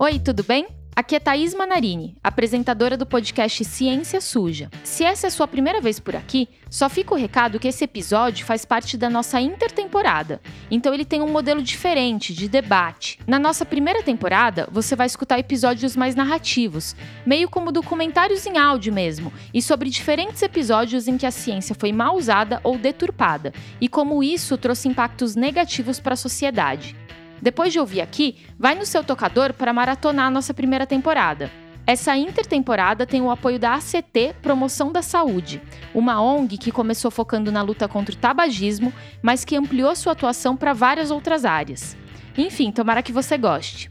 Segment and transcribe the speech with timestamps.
[0.00, 0.68] Oi, tudo bem?
[0.94, 4.70] Aqui é Thaís Manarini, apresentadora do podcast Ciência Suja.
[4.84, 8.46] Se essa é sua primeira vez por aqui, só fica o recado que esse episódio
[8.46, 10.40] faz parte da nossa intertemporada,
[10.70, 13.18] então ele tem um modelo diferente de debate.
[13.26, 16.94] Na nossa primeira temporada, você vai escutar episódios mais narrativos,
[17.26, 21.90] meio como documentários em áudio mesmo, e sobre diferentes episódios em que a ciência foi
[21.90, 26.94] mal usada ou deturpada, e como isso trouxe impactos negativos para a sociedade.
[27.40, 31.50] Depois de ouvir aqui, vai no seu tocador para maratonar a nossa primeira temporada.
[31.86, 35.62] Essa intertemporada tem o apoio da ACT Promoção da Saúde,
[35.94, 38.92] uma ONG que começou focando na luta contra o tabagismo,
[39.22, 41.96] mas que ampliou sua atuação para várias outras áreas.
[42.36, 43.90] Enfim, tomara que você goste.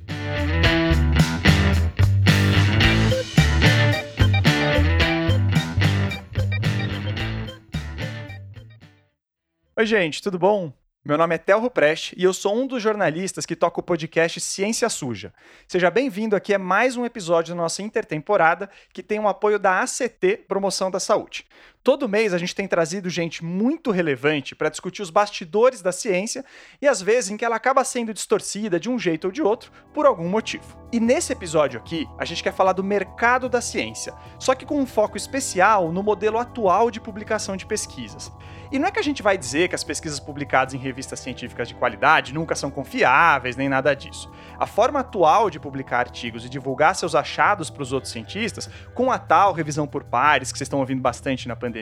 [9.75, 10.71] Oi, gente, tudo bom?
[11.07, 14.41] Meu nome é Telro Preste e eu sou um dos jornalistas que toca o podcast
[14.41, 15.33] Ciência Suja.
[15.65, 19.57] Seja bem-vindo aqui a mais um episódio da nossa intertemporada que tem o um apoio
[19.57, 21.47] da ACT Promoção da Saúde.
[21.83, 26.43] Todo mês a gente tem trazido gente muito relevante para discutir os bastidores da ciência
[26.81, 29.71] e às vezes em que ela acaba sendo distorcida de um jeito ou de outro
[29.93, 30.77] por algum motivo.
[30.91, 34.79] E nesse episódio aqui, a gente quer falar do mercado da ciência, só que com
[34.79, 38.31] um foco especial no modelo atual de publicação de pesquisas.
[38.71, 41.69] E não é que a gente vai dizer que as pesquisas publicadas em revistas científicas
[41.69, 44.29] de qualidade nunca são confiáveis, nem nada disso.
[44.59, 49.09] A forma atual de publicar artigos e divulgar seus achados para os outros cientistas, com
[49.09, 51.76] a tal revisão por pares que vocês estão ouvindo bastante na pandemia,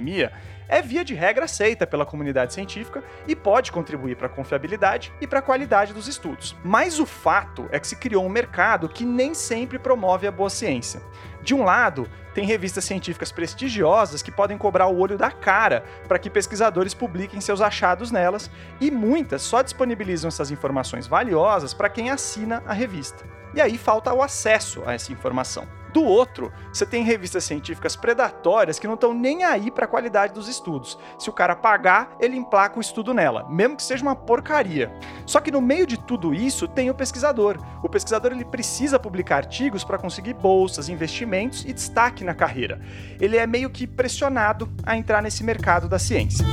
[0.68, 5.28] é via de regra aceita pela comunidade científica e pode contribuir para a confiabilidade e
[5.28, 6.56] para a qualidade dos estudos.
[6.64, 10.50] Mas o fato é que se criou um mercado que nem sempre promove a boa
[10.50, 11.02] ciência.
[11.42, 16.20] De um lado, tem revistas científicas prestigiosas que podem cobrar o olho da cara para
[16.20, 18.50] que pesquisadores publiquem seus achados nelas,
[18.82, 23.24] e muitas só disponibilizam essas informações valiosas para quem assina a revista.
[23.54, 25.66] E aí falta o acesso a essa informação.
[25.96, 30.34] Do outro, você tem revistas científicas predatórias que não estão nem aí para a qualidade
[30.34, 31.00] dos estudos.
[31.18, 34.92] Se o cara pagar, ele emplaca o estudo nela, mesmo que seja uma porcaria.
[35.26, 37.58] Só que no meio de tudo isso tem o pesquisador.
[37.82, 42.82] O pesquisador ele precisa publicar artigos para conseguir bolsas, investimentos e destaque na carreira.
[43.18, 46.46] Ele é meio que pressionado a entrar nesse mercado da ciência.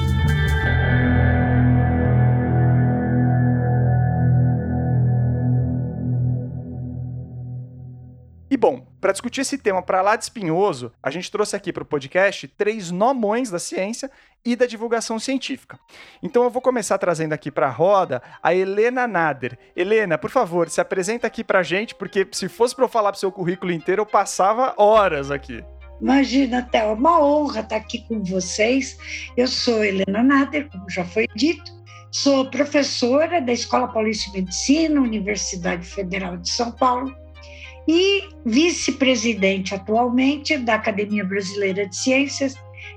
[8.52, 11.84] E bom, para discutir esse tema para lá de espinhoso, a gente trouxe aqui para
[11.84, 14.10] o podcast três nomões da ciência
[14.44, 15.80] e da divulgação científica.
[16.22, 19.58] Então eu vou começar trazendo aqui para a roda a Helena Nader.
[19.74, 23.12] Helena, por favor, se apresenta aqui para a gente, porque se fosse para eu falar
[23.12, 25.64] para seu currículo inteiro, eu passava horas aqui.
[25.98, 28.98] Imagina, até uma honra estar aqui com vocês.
[29.34, 31.72] Eu sou Helena Nader, como já foi dito,
[32.10, 37.21] sou professora da Escola Paulista de Medicina, Universidade Federal de São Paulo,
[37.86, 42.54] e vice-presidente atualmente da Academia Brasileira de Ciências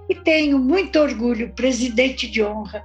[0.10, 2.84] e tenho muito orgulho, presidente de honra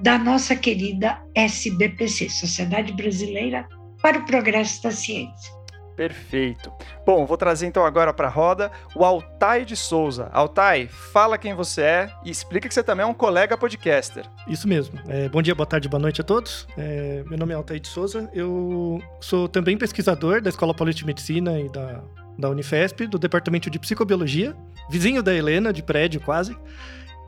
[0.00, 3.68] da nossa querida SBPC, Sociedade Brasileira
[4.02, 5.57] para o Progresso da Ciência.
[5.98, 6.72] Perfeito.
[7.04, 10.30] Bom, vou trazer então agora para a roda o Altai de Souza.
[10.32, 14.24] Altai, fala quem você é e explica que você também é um colega podcaster.
[14.46, 14.96] Isso mesmo.
[15.08, 16.68] É, bom dia, boa tarde, boa noite a todos.
[16.78, 18.30] É, meu nome é Altai de Souza.
[18.32, 22.00] Eu sou também pesquisador da Escola Paulista de Medicina e da,
[22.38, 24.54] da Unifesp, do Departamento de Psicobiologia,
[24.88, 26.56] vizinho da Helena, de prédio quase.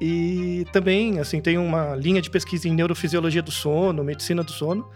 [0.00, 4.88] E também, assim, tenho uma linha de pesquisa em neurofisiologia do sono, medicina do sono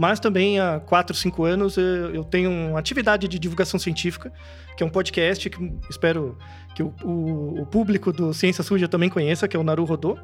[0.00, 4.32] mas também há 4, 5 anos eu tenho uma atividade de divulgação científica,
[4.74, 6.38] que é um podcast que espero
[6.74, 10.16] que o, o, o público do Ciência Suja também conheça, que é o Naruhodô.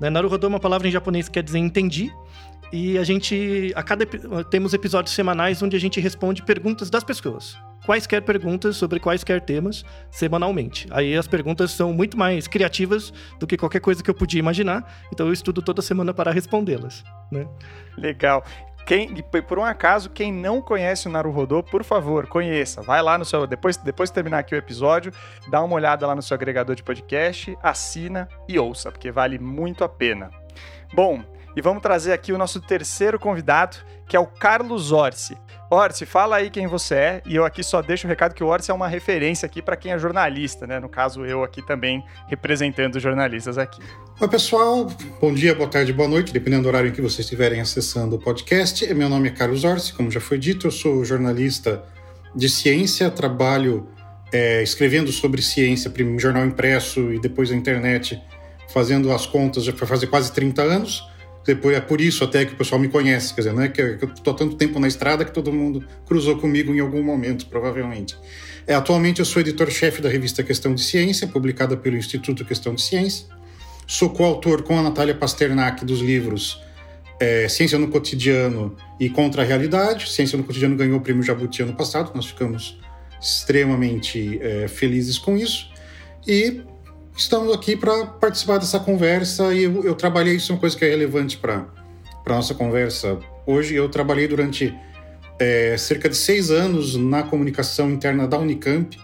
[0.00, 0.10] Né?
[0.10, 2.12] Naruhodô é uma palavra em japonês que quer dizer entendi,
[2.72, 4.04] e a gente, a cada
[4.50, 7.56] temos episódios semanais onde a gente responde perguntas das pessoas.
[7.84, 10.86] Quaisquer perguntas sobre quaisquer temas semanalmente.
[10.90, 15.08] Aí as perguntas são muito mais criativas do que qualquer coisa que eu podia imaginar,
[15.12, 17.02] então eu estudo toda semana para respondê-las.
[17.32, 17.46] Né?
[17.96, 18.44] Legal.
[18.86, 19.14] Quem,
[19.46, 22.82] por um acaso, quem não conhece o Naruhodô, por favor, conheça.
[22.82, 23.46] Vai lá no seu.
[23.46, 25.12] Depois, depois de terminar aqui o episódio,
[25.48, 29.84] dá uma olhada lá no seu agregador de podcast, assina e ouça, porque vale muito
[29.84, 30.30] a pena.
[30.92, 31.22] Bom,
[31.56, 33.76] e vamos trazer aqui o nosso terceiro convidado,
[34.08, 35.36] que é o Carlos Orsi.
[35.70, 38.46] Orsi, fala aí quem você é, e eu aqui só deixo o recado que o
[38.48, 40.80] Orsi é uma referência aqui para quem é jornalista, né?
[40.80, 43.80] No caso, eu aqui também representando jornalistas aqui.
[44.20, 44.88] Oi, pessoal.
[45.20, 48.18] Bom dia, boa tarde, boa noite, dependendo do horário em que vocês estiverem acessando o
[48.18, 48.92] podcast.
[48.94, 51.84] Meu nome é Carlos Orsi, como já foi dito, eu sou jornalista
[52.34, 53.88] de ciência, trabalho
[54.32, 58.20] é, escrevendo sobre ciência, em jornal impresso e depois na internet,
[58.72, 61.10] fazendo as contas já fazer quase 30 anos
[61.50, 63.82] Depois, é por isso até que o pessoal me conhece, quer dizer, não é que
[63.82, 68.16] eu estou tanto tempo na estrada que todo mundo cruzou comigo em algum momento, provavelmente.
[68.68, 72.82] É, atualmente eu sou editor-chefe da revista Questão de Ciência, publicada pelo Instituto Questão de
[72.82, 73.26] Ciência.
[73.84, 76.62] Sou coautor com a Natália Pasternak dos livros
[77.18, 80.08] é, Ciência no Cotidiano e Contra a Realidade.
[80.08, 82.78] Ciência no Cotidiano ganhou o prêmio Jabuti ano passado, nós ficamos
[83.20, 85.68] extremamente é, felizes com isso.
[86.24, 86.62] E
[87.20, 90.86] estamos aqui para participar dessa conversa e eu, eu, trabalhei, isso é uma coisa que
[90.86, 91.66] é relevante para
[92.24, 93.74] a nossa conversa hoje.
[93.74, 94.74] Eu trabalhei durante
[95.38, 98.98] é, cerca de seis anos na comunicação interna da Unicamp,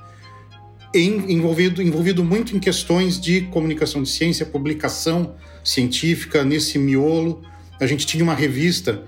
[0.95, 7.43] em, envolvido, envolvido muito em questões de comunicação de ciência, publicação científica, nesse miolo.
[7.79, 9.03] A gente tinha uma revista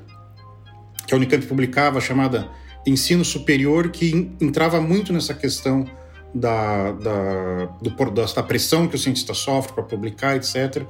[1.06, 2.46] que a Unicamp publicava chamada
[2.86, 5.86] Ensino Superior, que entrava muito nessa questão
[6.34, 10.82] da, da, do, da pressão que o cientista sofre para publicar, etc.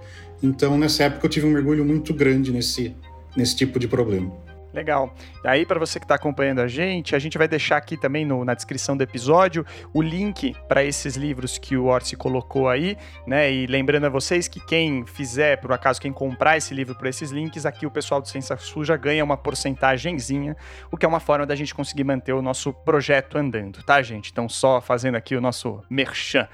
[0.43, 2.95] Então, nessa época, eu tive um mergulho muito grande nesse,
[3.37, 4.33] nesse tipo de problema.
[4.73, 5.15] Legal.
[5.45, 8.45] Aí, para você que está acompanhando a gente, a gente vai deixar aqui também no,
[8.45, 13.51] na descrição do episódio o link para esses livros que o Orsi colocou aí, né?
[13.51, 17.31] E lembrando a vocês que quem fizer, por acaso, quem comprar esse livro por esses
[17.31, 20.55] links, aqui o pessoal do Ciência Suja ganha uma porcentagemzinha,
[20.93, 24.31] o que é uma forma da gente conseguir manter o nosso projeto andando, tá, gente?
[24.31, 26.47] Então, só fazendo aqui o nosso merchan.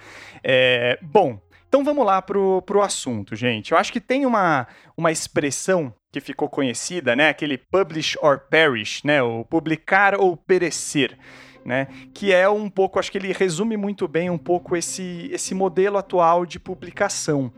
[0.43, 1.41] É, bom,
[1.75, 3.73] então vamos lá pro, pro assunto, gente.
[3.73, 4.65] Eu acho que tem uma,
[4.97, 7.31] uma expressão que ficou conhecida, né?
[7.31, 9.21] Aquele publish or perish, né?
[9.25, 11.19] O publicar ou perecer.
[11.65, 15.55] Né, que é um pouco, acho que ele resume muito bem um pouco esse, esse
[15.55, 17.51] modelo atual de publicação.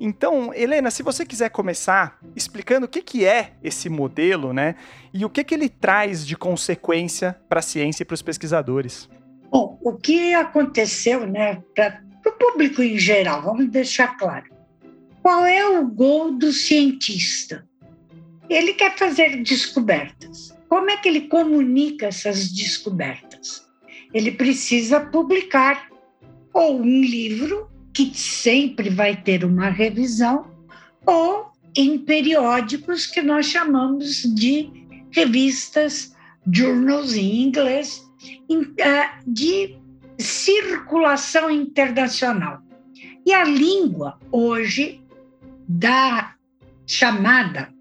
[0.00, 4.76] Então, Helena, se você quiser começar explicando o que, que é esse modelo, né,
[5.12, 9.10] e o que, que ele traz de consequência para a ciência e para os pesquisadores.
[9.52, 14.46] Bom, o que aconteceu, né, para o público em geral, vamos deixar claro.
[15.22, 17.66] Qual é o gol do cientista?
[18.48, 20.54] Ele quer fazer descobertas.
[20.68, 23.66] Como é que ele comunica essas descobertas?
[24.12, 25.88] Ele precisa publicar
[26.52, 30.50] ou um livro, que sempre vai ter uma revisão,
[31.06, 34.68] ou em periódicos que nós chamamos de
[35.10, 36.14] revistas,
[36.52, 38.02] journals em inglês,
[38.78, 39.76] eh, de
[40.20, 42.60] circulação internacional.
[43.26, 45.00] E a língua, hoje,
[45.68, 46.34] da
[46.86, 47.72] chamada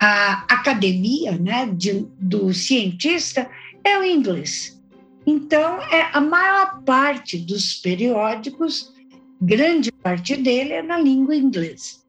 [0.00, 3.48] a academia né, de, do cientista
[3.84, 4.80] é o inglês.
[5.26, 8.94] Então, é, a maior parte dos periódicos,
[9.40, 12.00] grande parte dele é na língua inglesa.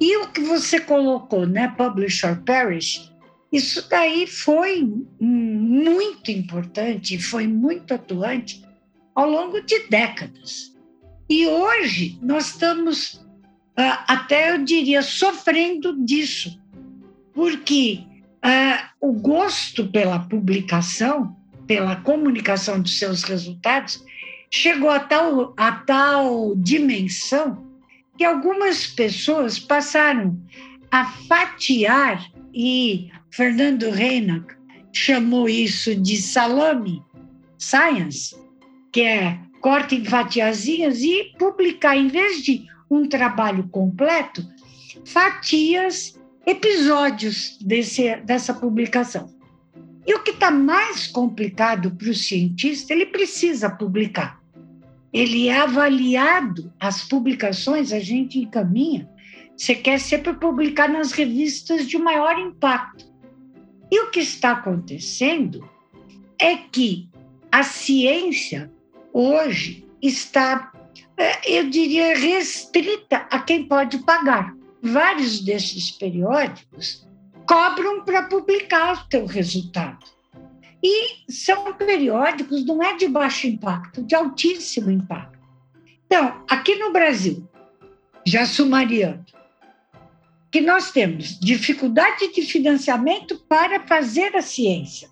[0.00, 3.12] E o que você colocou, né, Publish or Perish,
[3.52, 4.82] isso daí foi
[5.20, 8.62] muito importante, foi muito atuante
[9.14, 10.72] ao longo de décadas.
[11.28, 13.24] E hoje nós estamos,
[13.76, 16.60] ah, até eu diria, sofrendo disso,
[17.32, 18.04] porque
[18.42, 21.36] ah, o gosto pela publicação,
[21.66, 24.04] pela comunicação dos seus resultados,
[24.50, 27.66] chegou a tal, a tal dimensão
[28.18, 30.38] que algumas pessoas passaram
[30.90, 34.46] a fatiar, e Fernando Reina
[34.92, 37.02] chamou isso de salame
[37.56, 38.36] science,
[38.92, 44.46] que é corte em fatiazinhas e publicar, em vez de um trabalho completo,
[45.04, 49.32] fatias episódios desse, dessa publicação.
[50.06, 54.40] E o que está mais complicado para o cientista, ele precisa publicar.
[55.12, 59.08] Ele é avaliado, as publicações a gente encaminha,
[59.56, 63.06] você quer sempre publicar nas revistas de maior impacto.
[63.90, 65.68] E o que está acontecendo
[66.40, 67.08] é que
[67.50, 68.72] a ciência
[69.12, 70.72] hoje está,
[71.16, 77.06] é, eu diria, restrita a quem pode pagar vários desses periódicos
[77.46, 80.04] cobram para publicar o teu resultado.
[80.82, 85.38] E são periódicos, não é de baixo impacto, de altíssimo impacto.
[86.06, 87.48] Então, aqui no Brasil,
[88.26, 89.24] já sumariando,
[90.50, 95.08] que nós temos dificuldade de financiamento para fazer a ciência.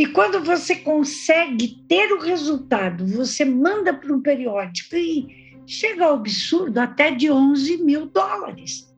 [0.00, 6.14] E quando você consegue ter o resultado, você manda para um periódico e chega ao
[6.14, 8.90] absurdo até de 11 mil dólares.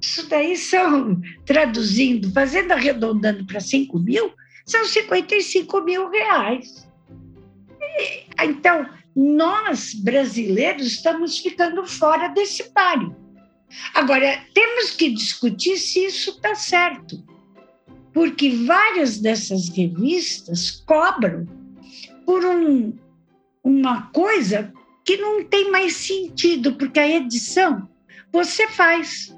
[0.00, 4.32] Isso daí são, traduzindo, fazendo arredondando para 5 mil,
[4.64, 6.88] são 55 mil reais.
[7.78, 13.14] E, então, nós, brasileiros, estamos ficando fora desse páreo.
[13.92, 17.22] Agora, temos que discutir se isso está certo,
[18.16, 21.46] porque várias dessas revistas cobram
[22.24, 22.94] por um,
[23.62, 24.72] uma coisa
[25.04, 27.86] que não tem mais sentido, porque a edição
[28.32, 29.36] você faz.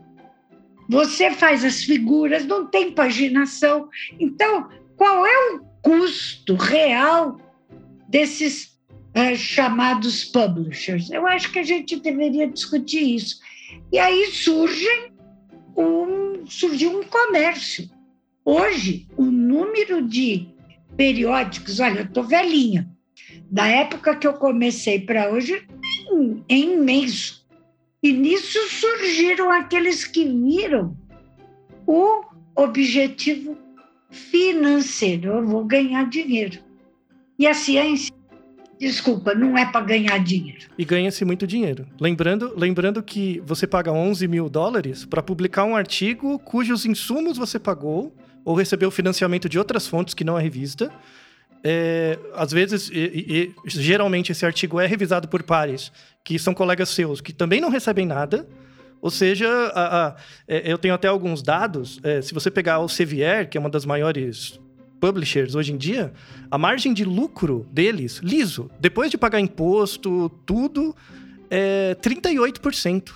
[0.88, 3.88] você faz as figuras, não tem paginação.
[4.16, 7.36] Então, qual é o custo real
[8.08, 8.78] desses
[9.12, 11.10] é, chamados publishers?
[11.10, 13.40] Eu acho que a gente deveria discutir isso.
[13.90, 15.10] E aí surge
[15.76, 17.97] um, surgiu um comércio.
[18.50, 20.48] Hoje, o número de
[20.96, 22.88] periódicos, olha, eu estou velhinha,
[23.50, 25.68] da época que eu comecei para hoje,
[26.48, 27.46] é imenso.
[28.02, 30.96] E nisso surgiram aqueles que viram
[31.86, 32.24] o
[32.56, 33.54] objetivo
[34.08, 35.28] financeiro.
[35.30, 36.58] Eu vou ganhar dinheiro.
[37.38, 38.14] E a ciência,
[38.80, 40.70] desculpa, não é para ganhar dinheiro.
[40.78, 41.86] E ganha-se muito dinheiro.
[42.00, 47.58] Lembrando, lembrando que você paga 11 mil dólares para publicar um artigo cujos insumos você
[47.58, 48.10] pagou
[48.44, 50.92] ou recebeu financiamento de outras fontes que não a revista.
[51.62, 55.90] É, às vezes, e, e, geralmente esse artigo é revisado por pares
[56.22, 58.48] que são colegas seus que também não recebem nada.
[59.00, 60.16] Ou seja, a, a,
[60.46, 62.00] é, eu tenho até alguns dados.
[62.02, 64.58] É, se você pegar o Sevier, que é uma das maiores
[65.00, 66.12] publishers hoje em dia,
[66.50, 70.94] a margem de lucro deles, liso, depois de pagar imposto, tudo,
[71.50, 73.12] é 38%.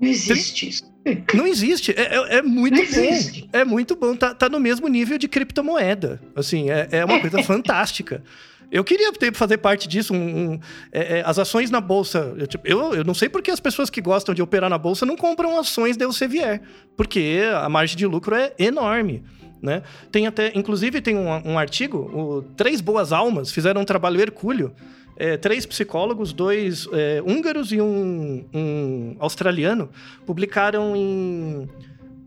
[0.00, 0.87] Não existe isso.
[1.34, 1.92] Não existe.
[1.92, 3.00] É, é, é muito Não bom.
[3.00, 3.48] Existe.
[3.52, 4.14] É muito bom.
[4.14, 6.20] Tá, tá no mesmo nível de criptomoeda.
[6.34, 8.22] Assim, é, é uma coisa fantástica.
[8.70, 10.12] Eu queria ter, fazer parte disso.
[10.12, 10.60] Um, um,
[10.92, 12.34] é, é, as ações na bolsa.
[12.36, 15.06] Eu, tipo, eu, eu, não sei porque as pessoas que gostam de operar na bolsa
[15.06, 16.60] não compram ações da Elsevier,
[16.96, 19.24] porque a margem de lucro é enorme.
[19.62, 19.82] Né?
[20.12, 24.72] Tem até, inclusive, tem um, um artigo, o Três Boas Almas fizeram um trabalho hercúleo.
[25.20, 29.90] É, três psicólogos, dois é, húngaros e um, um, australiano,
[30.24, 31.68] publicaram em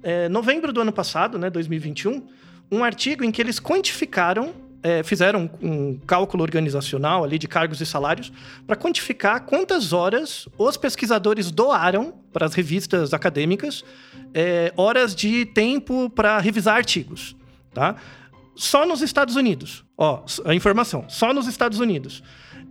[0.03, 2.27] é, novembro do ano passado, né, 2021,
[2.69, 7.86] um artigo em que eles quantificaram é, fizeram um cálculo organizacional ali de cargos e
[7.86, 8.31] salários
[8.65, 13.83] para quantificar quantas horas os pesquisadores doaram para as revistas acadêmicas,
[14.33, 17.36] é, horas de tempo para revisar artigos,
[17.74, 17.95] tá?
[18.55, 22.21] Só nos Estados Unidos, ó, a informação, só nos Estados Unidos.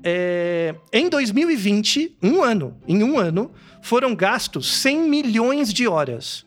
[0.03, 3.51] É, em 2020, um ano, em um ano,
[3.83, 6.47] foram gastos 100 milhões de horas.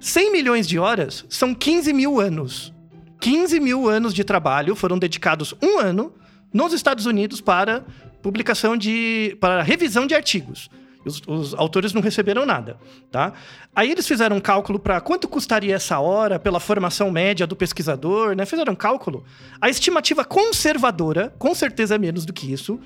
[0.00, 2.72] 100 milhões de horas são 15 mil anos.
[3.20, 6.14] 15 mil anos de trabalho foram dedicados um ano
[6.52, 7.84] nos Estados Unidos para
[8.22, 9.36] publicação de.
[9.40, 10.70] para revisão de artigos.
[11.04, 12.78] Os, os, autores não receberam nada,
[13.10, 13.32] tá?
[13.74, 18.34] Aí eles fizeram um cálculo para quanto custaria essa hora pela formação média do pesquisador,
[18.34, 18.44] né?
[18.44, 19.24] Fizeram um cálculo.
[19.60, 22.78] A estimativa conservadora, com certeza é menos do que isso,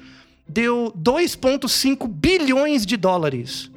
[0.46, 3.70] deu 2,5 bilhões de dólares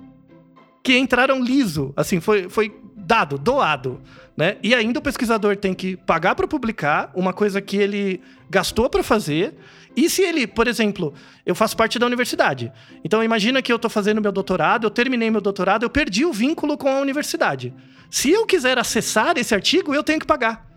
[0.84, 4.00] que entraram liso, assim, foi, foi dado, doado
[4.38, 4.58] né?
[4.62, 9.01] E ainda o pesquisador tem que pagar para publicar uma coisa que ele gastou para
[9.01, 9.56] fazer.
[9.98, 11.12] E se ele, por exemplo,
[11.44, 12.72] eu faço parte da universidade.
[13.04, 16.32] Então imagina que eu estou fazendo meu doutorado, eu terminei meu doutorado, eu perdi o
[16.32, 17.74] vínculo com a universidade.
[18.08, 20.70] Se eu quiser acessar esse artigo, eu tenho que pagar.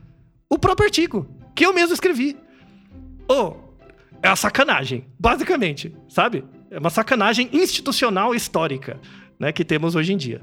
[0.49, 2.35] O próprio artigo, que eu mesmo escrevi.
[3.29, 3.57] Oh,
[4.23, 6.43] é uma sacanagem, basicamente, sabe?
[6.71, 8.99] É uma sacanagem institucional histórica,
[9.39, 10.41] né, que temos hoje em dia.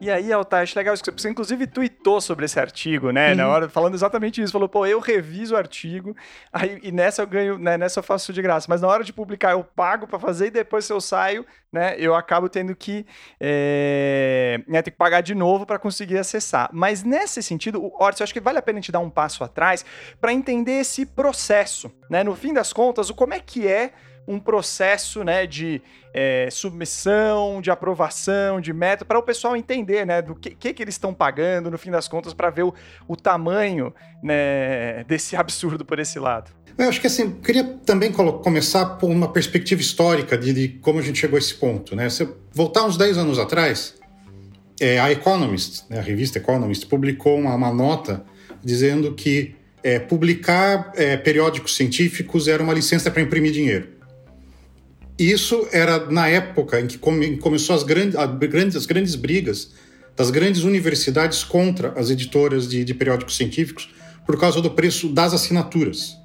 [0.00, 1.04] E aí, Altair, acho legal isso.
[1.14, 3.30] Você inclusive tweetou sobre esse artigo, né?
[3.30, 3.36] Uhum.
[3.36, 4.52] Na hora, falando exatamente isso.
[4.52, 6.16] Falou, pô, eu reviso o artigo,
[6.50, 7.76] aí, e nessa eu ganho, né?
[7.76, 8.66] Nessa eu faço de graça.
[8.68, 11.94] Mas na hora de publicar, eu pago para fazer e depois se eu saio, né?
[11.98, 13.04] Eu acabo tendo que,
[13.38, 16.70] é, né, ter que pagar de novo para conseguir acessar.
[16.72, 19.10] Mas nesse sentido, o Ortiz, eu acho que vale a pena a gente dar um
[19.10, 19.84] passo atrás
[20.18, 22.24] para entender esse processo, né?
[22.24, 23.92] No fim das contas, o como é que é
[24.26, 25.82] um processo né, de
[26.14, 30.82] é, submissão, de aprovação, de meta, para o pessoal entender né, do que, que, que
[30.82, 32.74] eles estão pagando, no fim das contas, para ver o,
[33.08, 36.50] o tamanho né, desse absurdo por esse lado.
[36.78, 41.02] Eu acho que assim, queria também começar por uma perspectiva histórica de, de, como a
[41.02, 41.94] gente chegou a esse ponto.
[41.94, 42.08] Né?
[42.08, 43.96] Se voltar uns 10 anos atrás,
[44.80, 48.24] é, a Economist, né, a revista Economist, publicou uma, uma nota
[48.64, 53.88] dizendo que é, publicar é, periódicos científicos era uma licença para imprimir dinheiro.
[55.20, 59.72] Isso era na época em que come, começou as grandes, as grandes brigas
[60.16, 63.92] das grandes universidades contra as editoras de, de periódicos científicos
[64.24, 66.18] por causa do preço das assinaturas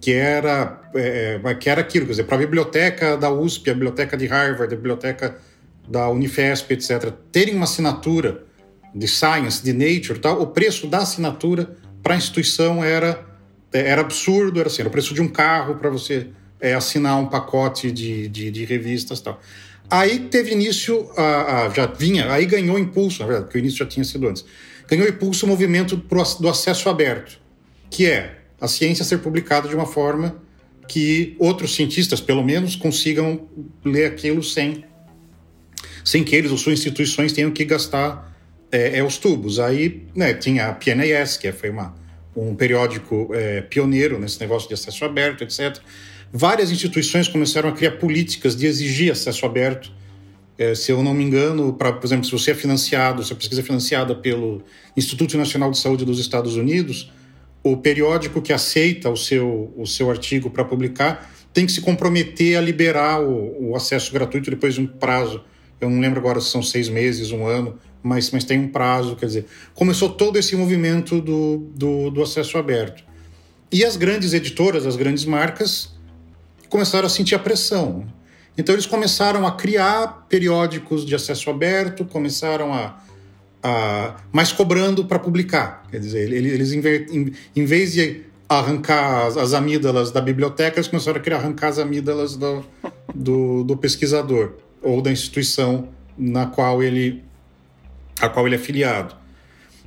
[0.00, 3.72] que era, é, é que era aquilo, quer dizer, para a biblioteca da USP, a
[3.74, 5.38] biblioteca de Harvard, a biblioteca
[5.88, 8.44] da Unifesp, etc., terem uma assinatura
[8.92, 13.24] de Science, de Nature, tal, o preço da assinatura para a instituição era,
[13.72, 16.30] era absurdo, era assim, era o preço de um carro para você
[16.62, 19.40] é, assinar um pacote de, de, de revistas e tal.
[19.90, 23.80] Aí teve início, a, a, já vinha, aí ganhou impulso, na verdade, porque o início
[23.80, 24.44] já tinha sido antes.
[24.88, 27.38] Ganhou impulso o movimento pro, do acesso aberto,
[27.90, 30.40] que é a ciência ser publicada de uma forma
[30.88, 33.48] que outros cientistas, pelo menos, consigam
[33.84, 34.84] ler aquilo sem,
[36.04, 38.32] sem que eles ou suas instituições tenham que gastar
[38.70, 39.58] é, é os tubos.
[39.58, 41.94] Aí né, tinha a PNAS, que foi uma,
[42.36, 45.82] um periódico é, pioneiro nesse negócio de acesso aberto, etc.
[46.34, 49.92] Várias instituições começaram a criar políticas de exigir acesso aberto.
[50.56, 53.36] É, se eu não me engano, pra, por exemplo, se você é financiado, se a
[53.36, 54.62] pesquisa é financiada pelo
[54.96, 57.12] Instituto Nacional de Saúde dos Estados Unidos,
[57.62, 62.56] o periódico que aceita o seu, o seu artigo para publicar tem que se comprometer
[62.56, 65.44] a liberar o, o, acesso gratuito depois de um prazo.
[65.78, 69.16] Eu não lembro agora se são seis meses, um ano, mas, mas tem um prazo.
[69.16, 73.04] Quer dizer, começou todo esse movimento do, do, do acesso aberto.
[73.70, 75.91] E as grandes editoras, as grandes marcas,
[76.72, 78.06] começaram a sentir a pressão.
[78.56, 82.98] Então eles começaram a criar periódicos de acesso aberto, começaram a,
[83.62, 85.84] a mas cobrando para publicar.
[85.90, 91.20] Quer dizer, eles em, em vez de arrancar as, as, amígdalas da biblioteca, eles começaram
[91.20, 92.64] a querer arrancar as amígdalas do,
[93.14, 97.22] do, do pesquisador ou da instituição na qual ele
[98.18, 99.14] a qual ele é filiado.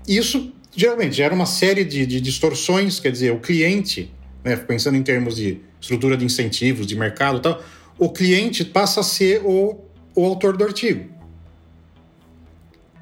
[0.07, 4.13] Isso geralmente gera uma série de, de distorções, quer dizer, o cliente,
[4.45, 7.63] né, pensando em termos de estrutura de incentivos, de mercado e tal,
[7.97, 9.79] o cliente passa a ser o,
[10.15, 11.09] o autor do artigo.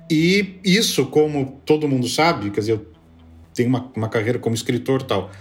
[0.09, 2.87] E isso, como todo mundo sabe, quer dizer, eu
[3.53, 5.31] tenho uma, uma carreira como escritor e tal,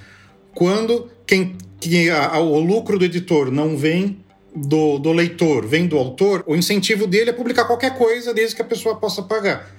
[0.55, 4.19] quando quem, quem a, o lucro do editor não vem
[4.55, 8.63] do, do leitor, vem do autor, o incentivo dele é publicar qualquer coisa desde que
[8.63, 9.71] a pessoa possa pagar.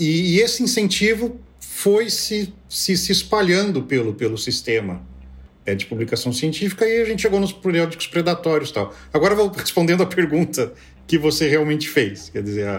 [0.00, 5.13] E, e esse incentivo foi se, se, se, espalhando pelo, pelo sistema
[5.66, 8.94] é, de publicação científica e a gente chegou nos periódicos predatórios tal.
[9.12, 10.72] Agora vou respondendo a pergunta
[11.06, 12.76] que você realmente fez, quer dizer, a,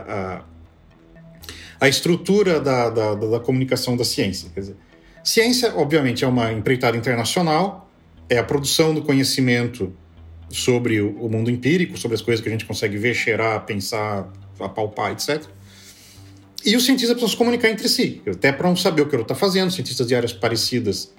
[1.80, 4.50] a, a estrutura da, da, da, comunicação da ciência.
[4.54, 4.75] Quer dizer,
[5.24, 7.92] ciência, obviamente, é uma empreitada internacional,
[8.30, 9.94] é a produção do conhecimento
[10.50, 15.12] sobre o mundo empírico, sobre as coisas que a gente consegue ver, cheirar, pensar, apalpar,
[15.12, 15.44] etc.
[16.63, 19.20] E os cientistas precisam se comunicar entre si, até para não saber o que o
[19.20, 21.13] outro está fazendo, cientistas de áreas parecidas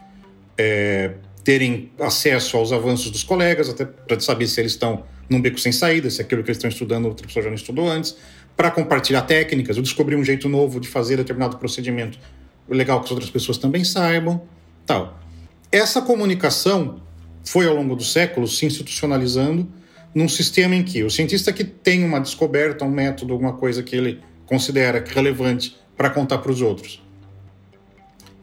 [0.58, 1.14] é,
[1.46, 5.70] terem acesso aos avanços dos colegas, até para saber se eles estão num beco sem
[5.70, 8.16] saída, se aquilo que eles estão estudando outra pessoa já não estudou antes,
[8.56, 12.18] para compartilhar técnicas, ou descobrir um jeito novo de fazer determinado procedimento
[12.68, 14.42] legal que as outras pessoas também saibam,
[14.84, 15.20] tal.
[15.70, 17.00] Essa comunicação
[17.44, 19.68] foi ao longo dos séculos se institucionalizando
[20.12, 23.94] num sistema em que o cientista que tem uma descoberta, um método, alguma coisa que
[23.94, 27.05] ele considera relevante para contar para os outros.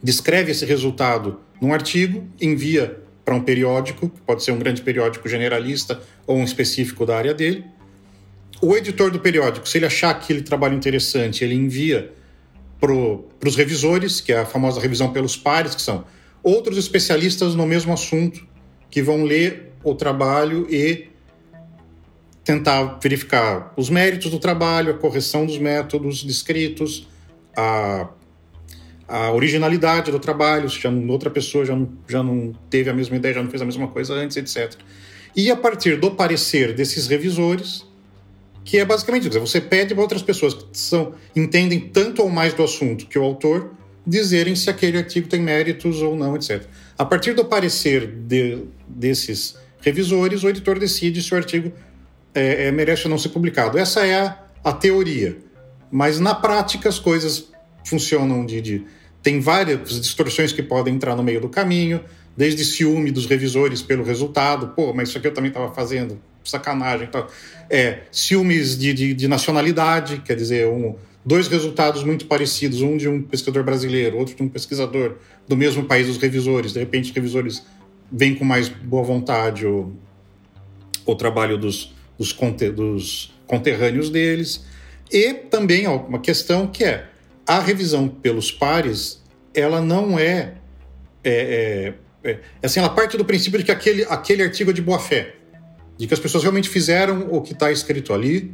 [0.04, 5.30] Descreve esse resultado num artigo, envia para um periódico, que pode ser um grande periódico
[5.30, 7.64] generalista ou um específico da área dele.
[8.62, 12.12] O editor do periódico, se ele achar aquele trabalho interessante, ele envia
[12.80, 12.92] para
[13.48, 16.04] os revisores, que é a famosa revisão pelos pares, que são
[16.44, 18.46] outros especialistas no mesmo assunto,
[18.90, 21.08] que vão ler o trabalho e
[22.44, 27.08] tentar verificar os méritos do trabalho, a correção dos métodos descritos,
[27.56, 28.10] a,
[29.08, 33.16] a originalidade do trabalho, se já outra pessoa já não, já não teve a mesma
[33.16, 34.80] ideia, já não fez a mesma coisa antes, etc.
[35.36, 37.86] E a partir do parecer desses revisores,
[38.64, 42.54] que é basicamente isso, você pede para outras pessoas que são, entendem tanto ou mais
[42.54, 43.72] do assunto que o autor
[44.06, 46.64] dizerem se aquele artigo tem méritos ou não, etc.
[46.98, 51.72] A partir do parecer de, desses revisores, o editor decide se o artigo
[52.34, 53.78] é, é, merece ou não ser publicado.
[53.78, 55.38] Essa é a, a, teoria.
[55.92, 57.52] Mas na prática as coisas
[57.86, 58.86] funcionam de, de,
[59.22, 62.02] Tem várias distorções que podem entrar no meio do caminho,
[62.36, 64.70] desde ciúme dos revisores pelo resultado.
[64.70, 66.20] Pô, mas isso aqui eu também estava fazendo.
[66.44, 67.08] Sacanagem.
[67.08, 67.26] Então,
[67.70, 73.08] é, ciúmes de, de, de nacionalidade, quer dizer, um, dois resultados muito parecidos, um de
[73.08, 75.16] um pesquisador brasileiro, outro de um pesquisador
[75.48, 76.74] do mesmo país dos revisores.
[76.74, 77.64] De repente, os revisores
[78.12, 79.94] vêm com mais boa vontade o,
[81.06, 84.66] o trabalho dos, dos, conter, dos conterrâneos deles.
[85.12, 87.08] E também ó, uma questão que é
[87.46, 89.22] a revisão pelos pares,
[89.54, 90.56] ela não é,
[91.24, 94.82] é, é, é, assim, ela parte do princípio de que aquele, aquele artigo é de
[94.82, 95.36] boa fé,
[95.98, 98.54] de que as pessoas realmente fizeram o que está escrito ali,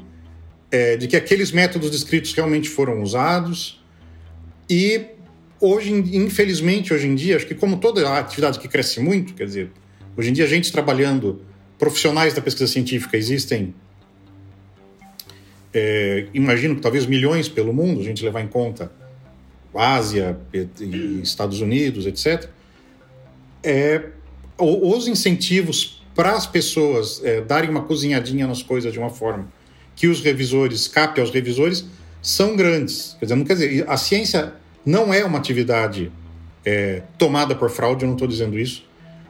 [0.71, 3.84] é, de que aqueles métodos descritos realmente foram usados.
[4.69, 5.06] E
[5.60, 9.71] hoje, infelizmente, hoje em dia, acho que como toda atividade que cresce muito, quer dizer,
[10.15, 11.41] hoje em dia a gente trabalhando
[11.78, 13.73] profissionais da pesquisa científica existem,
[15.74, 18.92] é, imagino que talvez milhões pelo mundo, a gente levar em conta
[19.74, 20.38] Ásia,
[21.22, 22.50] Estados Unidos, etc.
[23.64, 24.10] É,
[24.58, 29.48] os incentivos para as pessoas é, darem uma cozinhadinha nas coisas de uma forma
[29.96, 31.86] que os revisores, cape aos revisores,
[32.22, 33.16] são grandes.
[33.20, 34.54] Quer dizer, não quer dizer, a ciência
[34.86, 36.12] não é uma atividade
[36.66, 38.86] é, tomada por fraude, eu não estou dizendo isso,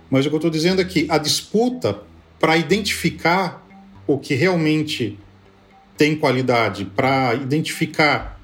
[0.10, 2.02] mas o que eu estou dizendo é que a disputa
[2.39, 3.65] para identificar
[4.08, 5.19] o que realmente
[5.99, 8.39] tem qualidade, para identificar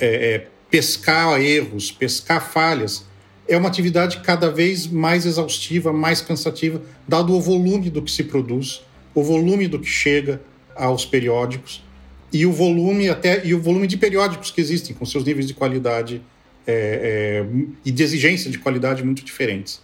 [0.00, 3.06] é, é, pescar erros, pescar falhas,
[3.46, 8.24] é uma atividade cada vez mais exaustiva, mais cansativa, dado o volume do que se
[8.24, 8.82] produz,
[9.14, 10.42] o volume do que chega
[10.74, 11.84] aos periódicos
[12.32, 15.54] e o volume até e o volume de periódicos que existem com seus níveis de
[15.54, 16.20] qualidade
[16.66, 17.46] é, é,
[17.84, 19.80] e de exigência de qualidade muito diferentes.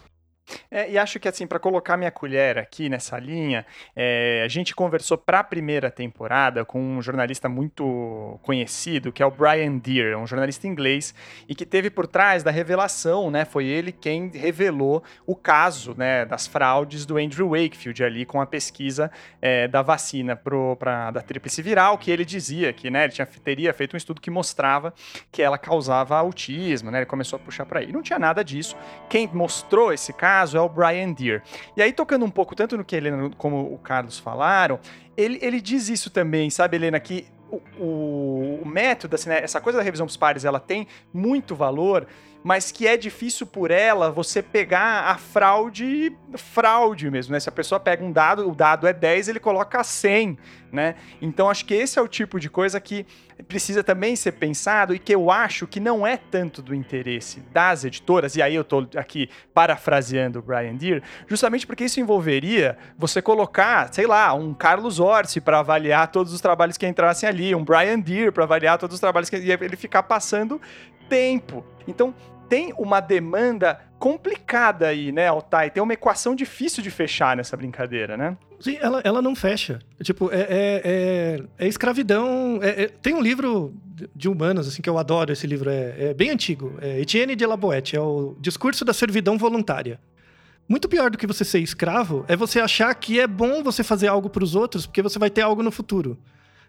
[0.70, 3.64] É, e acho que assim, para colocar minha colher aqui nessa linha,
[3.96, 9.26] é, a gente conversou para a primeira temporada com um jornalista muito conhecido, que é
[9.26, 11.14] o Brian Deere, um jornalista inglês,
[11.48, 13.44] e que teve por trás da revelação, né?
[13.44, 18.46] Foi ele quem revelou o caso né, das fraudes do Andrew Wakefield ali com a
[18.46, 23.12] pesquisa é, da vacina pro, pra, da tríplice viral, que ele dizia que né, ele
[23.12, 24.92] tinha, teria feito um estudo que mostrava
[25.32, 26.98] que ela causava autismo, né?
[26.98, 27.90] Ele começou a puxar para aí.
[27.90, 28.76] Não tinha nada disso.
[29.08, 31.42] Quem mostrou esse caso caso é o Brian Deere.
[31.76, 34.80] E aí, tocando um pouco tanto no que a Helena como o Carlos falaram,
[35.16, 37.26] ele, ele diz isso também, sabe, Helena, que
[37.78, 42.06] o, o, método, assim, né, essa coisa da revisão dos pares, ela tem muito valor,
[42.44, 47.40] mas que é difícil por ela você pegar a fraude, fraude mesmo, né?
[47.40, 50.38] Se a pessoa pega um dado, o dado é 10, ele coloca 100,
[50.70, 50.94] né?
[51.22, 53.06] Então acho que esse é o tipo de coisa que
[53.48, 57.82] precisa também ser pensado e que eu acho que não é tanto do interesse das
[57.82, 63.22] editoras, e aí eu estou aqui parafraseando o Brian Deere, justamente porque isso envolveria você
[63.22, 67.64] colocar, sei lá, um Carlos Orsi para avaliar todos os trabalhos que entrassem ali, um
[67.64, 70.60] Brian Deere para avaliar todos os trabalhos que e ele ficar passando
[71.08, 71.64] tempo.
[71.86, 72.14] Então,
[72.48, 75.70] tem uma demanda complicada aí, né, Altai?
[75.70, 78.36] Tem uma equação difícil de fechar nessa brincadeira, né?
[78.60, 79.80] Sim, ela, ela não fecha.
[80.02, 82.60] Tipo, é, é, é, é escravidão.
[82.62, 83.74] É, é, tem um livro
[84.14, 86.74] de humanos, assim, que eu adoro esse livro, é, é bem antigo.
[86.80, 90.00] É Etienne de Laboette, é o Discurso da Servidão Voluntária.
[90.68, 94.08] Muito pior do que você ser escravo é você achar que é bom você fazer
[94.08, 96.18] algo para os outros porque você vai ter algo no futuro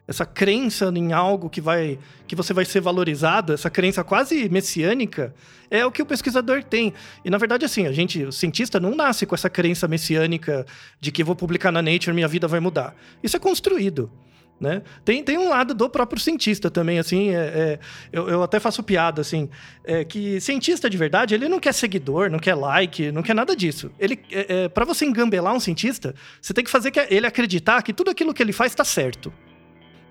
[0.08, 5.34] essa crença em algo que vai que você vai ser valorizado, essa crença quase messiânica,
[5.70, 6.94] é o que o pesquisador tem.
[7.24, 10.66] E na verdade assim, a gente, o cientista não nasce com essa crença messiânica
[11.00, 12.96] de que vou publicar na Nature, minha vida vai mudar.
[13.24, 14.12] Isso é construído.
[14.60, 14.84] Né?
[15.04, 17.80] Tem, tem um lado do próprio cientista também, assim, é, é,
[18.12, 19.50] eu, eu, até faço piada, assim,
[19.84, 23.54] é, que cientista de verdade, ele não quer seguidor, não quer like, não quer nada
[23.54, 23.92] disso.
[24.00, 27.82] Ele, é, é para você engambelar um cientista, você tem que fazer que ele acreditar
[27.82, 29.32] que tudo aquilo que ele faz está certo.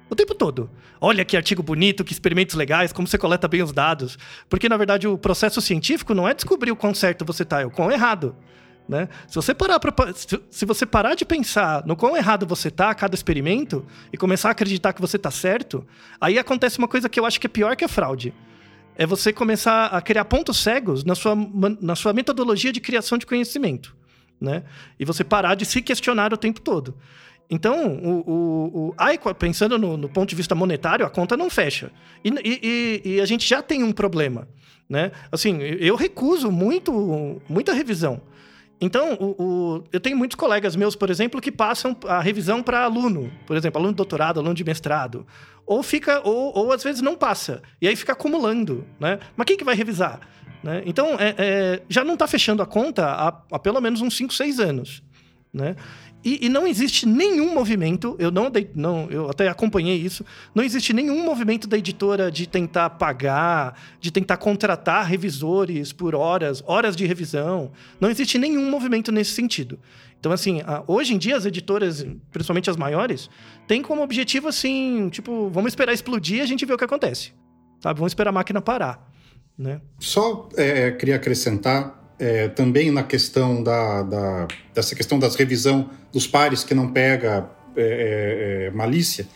[0.08, 0.70] O tempo todo.
[1.00, 4.18] Olha que artigo bonito, que experimentos legais, como você coleta bem os dados.
[4.48, 7.66] Porque, na verdade, o processo científico não é descobrir o quão certo você está, é
[7.66, 8.34] o quão errado.
[8.86, 9.08] Né?
[9.26, 9.92] Se, você parar pra,
[10.50, 14.48] se você parar de pensar no quão errado você está a cada experimento e começar
[14.48, 15.86] a acreditar que você está certo,
[16.20, 18.34] aí acontece uma coisa que eu acho que é pior que a fraude.
[18.96, 21.34] É você começar a criar pontos cegos na sua,
[21.80, 23.96] na sua metodologia de criação de conhecimento.
[24.40, 24.62] Né?
[25.00, 26.94] E você parar de se questionar o tempo todo.
[27.50, 31.90] Então, o, o, o pensando no, no, ponto de vista monetário, a conta não fecha.
[32.24, 34.48] E, e, e, a gente já tem um problema.
[34.88, 35.12] Né?
[35.30, 38.20] Assim, eu recuso muito, muita revisão.
[38.80, 43.30] Então, o, eu tenho muitos colegas meus, por exemplo, que passam a revisão para aluno,
[43.46, 45.26] por exemplo, aluno de doutorado, aluno de mestrado,
[45.64, 49.18] ou fica, ou, ou às vezes não passa, e aí fica acumulando, né?
[49.36, 50.20] Mas quem que vai revisar?
[50.62, 50.82] Né?
[50.86, 54.32] Então, é, é, já não está fechando a conta há, há, pelo menos uns 5,
[54.32, 55.02] 6 anos.
[55.52, 55.76] Né?
[56.24, 60.94] E, e, não existe nenhum movimento, eu não, não, eu até acompanhei isso, não existe
[60.94, 67.04] nenhum movimento da editora de tentar pagar, de tentar contratar revisores por horas, horas de
[67.04, 67.70] revisão.
[68.00, 69.78] Não existe nenhum movimento nesse sentido.
[70.18, 73.28] Então, assim, hoje em dia as editoras, principalmente as maiores,
[73.68, 77.32] têm como objetivo assim, tipo, vamos esperar explodir e a gente vê o que acontece.
[77.80, 77.98] Sabe?
[77.98, 79.12] Vamos esperar a máquina parar.
[79.58, 79.82] Né?
[80.00, 86.26] Só é, queria acrescentar é, também na questão da, da, dessa questão das revisão dos
[86.26, 89.26] pares que não pega é, é, é malícia,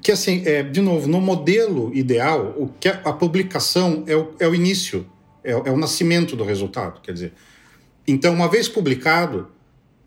[0.00, 4.34] que assim, é, de novo, no modelo ideal, o que a, a publicação é o,
[4.38, 5.06] é o início,
[5.42, 7.32] é, é, o nascimento do resultado, quer dizer.
[8.06, 9.48] Então, uma vez publicado,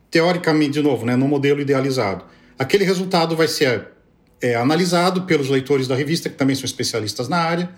[0.09, 2.25] teoricamente, de novo, né, no modelo idealizado,
[2.57, 3.87] aquele resultado vai ser
[4.41, 7.69] é, analisado pelos leitores da revista, que também são especialistas na área,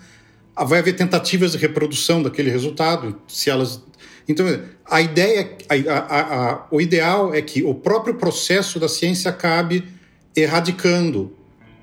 [0.56, 3.82] vai haver tentativas de reprodução daquele resultado, se elas
[4.28, 4.46] então,
[4.84, 9.84] a ideia, a, a, a, o ideal é que o próprio processo da ciência acabe
[10.34, 11.32] erradicando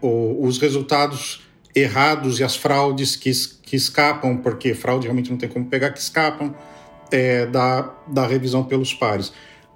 [0.01, 1.41] o, os resultados
[1.75, 5.99] errados e as fraudes que, que escapam, porque fraude realmente não tem como pegar, que
[5.99, 6.53] escapam
[7.11, 9.31] é, da, da revisão pelos pares.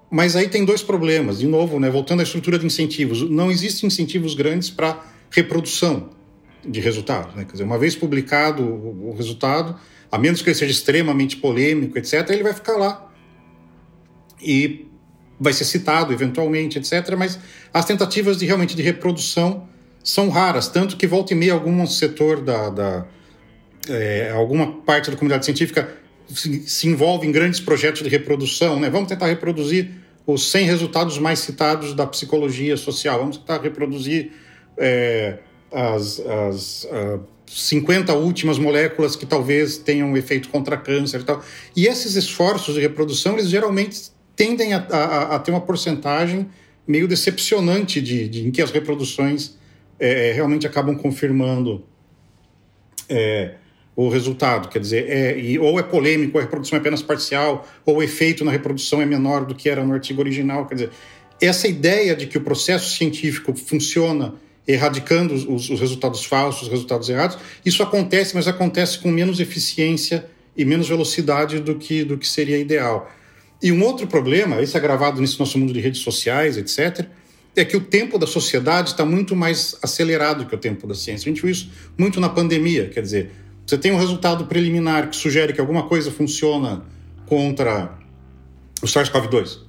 [0.10, 1.40] Mas aí tem dois problemas.
[1.40, 6.10] De novo, né, voltando à estrutura de incentivos, não existem incentivos grandes para reprodução
[6.68, 7.36] de resultados.
[7.36, 7.46] Né?
[7.46, 9.78] Quer dizer, uma vez publicado o, o resultado,
[10.16, 13.12] a menos que ele seja extremamente polêmico, etc., ele vai ficar lá.
[14.42, 14.88] E
[15.38, 17.38] vai ser citado eventualmente, etc., mas
[17.74, 19.68] as tentativas de realmente de reprodução
[20.02, 23.06] são raras, tanto que volta e meia algum setor da, da
[23.90, 25.94] é, alguma parte da comunidade científica
[26.28, 28.90] se, se, envolve em grandes projetos de reprodução, né?
[28.90, 29.92] Vamos tentar reproduzir
[30.26, 34.32] os 100 resultados mais citados da psicologia social, vamos tentar reproduzir
[34.78, 35.40] é,
[35.72, 41.44] as, as uh, 50 últimas moléculas que talvez tenham efeito contra câncer e tal.
[41.76, 46.48] E esses esforços de reprodução, eles geralmente tendem a, a, a ter uma porcentagem
[46.88, 49.58] meio decepcionante de, de, em que as reproduções
[50.00, 51.84] é, realmente acabam confirmando
[53.10, 53.56] é,
[53.96, 54.68] o resultado.
[54.70, 58.44] Quer dizer, é, e, ou é polêmico, a reprodução é apenas parcial, ou o efeito
[58.44, 60.66] na reprodução é menor do que era no artigo original.
[60.68, 60.90] Quer dizer,
[61.42, 64.36] essa ideia de que o processo científico funciona
[64.68, 70.26] erradicando os, os resultados falsos, os resultados errados, isso acontece, mas acontece com menos eficiência
[70.58, 73.12] e menos velocidade do que, do que seria ideal.
[73.62, 77.08] E um outro problema, esse é agravado nesse nosso mundo de redes sociais, etc.,
[77.56, 81.30] é que o tempo da sociedade está muito mais acelerado que o tempo da ciência.
[81.30, 83.32] A gente viu isso muito na pandemia, quer dizer,
[83.66, 86.84] você tem um resultado preliminar que sugere que alguma coisa funciona
[87.26, 87.98] contra
[88.82, 89.65] o SARS-CoV-2.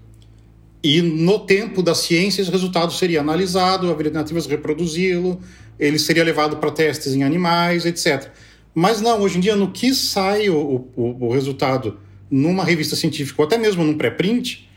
[0.83, 5.41] E no tempo da ciência, esse resultado seria analisado, haveria alternativas de reproduzi-lo,
[5.79, 8.31] ele seria levado para testes em animais, etc.
[8.75, 11.99] Mas não, hoje em dia, no que sai o, o, o resultado
[12.31, 14.69] numa revista científica, ou até mesmo num pré-print,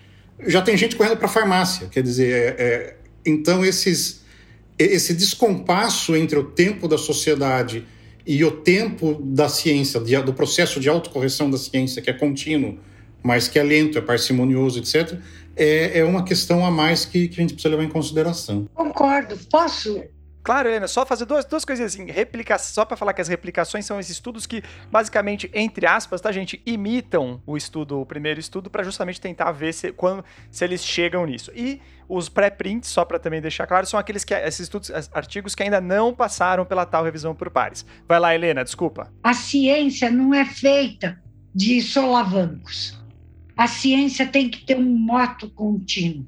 [0.47, 1.87] já tem gente correndo para a farmácia.
[1.87, 4.21] Quer dizer, é, é, então esses,
[4.77, 7.85] esse descompasso entre o tempo da sociedade
[8.25, 12.77] e o tempo da ciência, do processo de autocorreção da ciência, que é contínuo,
[13.23, 15.17] mas que é lento, é parcimonioso, etc.,
[15.55, 18.67] é, é uma questão a mais que, que a gente precisa levar em consideração.
[18.73, 19.37] Concordo.
[19.49, 20.01] Posso
[20.41, 22.05] Claro, Helena, só fazer duas, duas coisas assim.
[22.05, 26.31] Replica, só para falar que as replicações são esses estudos que, basicamente, entre aspas, tá,
[26.31, 30.83] gente, imitam o estudo, o primeiro estudo, para justamente tentar ver se, quando, se eles
[30.83, 31.51] chegam nisso.
[31.53, 35.61] E os pré-prints, só para também deixar claro, são aqueles que esses estudos, artigos que
[35.61, 37.85] ainda não passaram pela tal revisão por pares.
[38.07, 39.11] Vai lá, Helena, desculpa.
[39.21, 41.21] A ciência não é feita
[41.53, 42.98] de solavancos.
[43.59, 46.25] A ciência tem que ter um moto contínuo.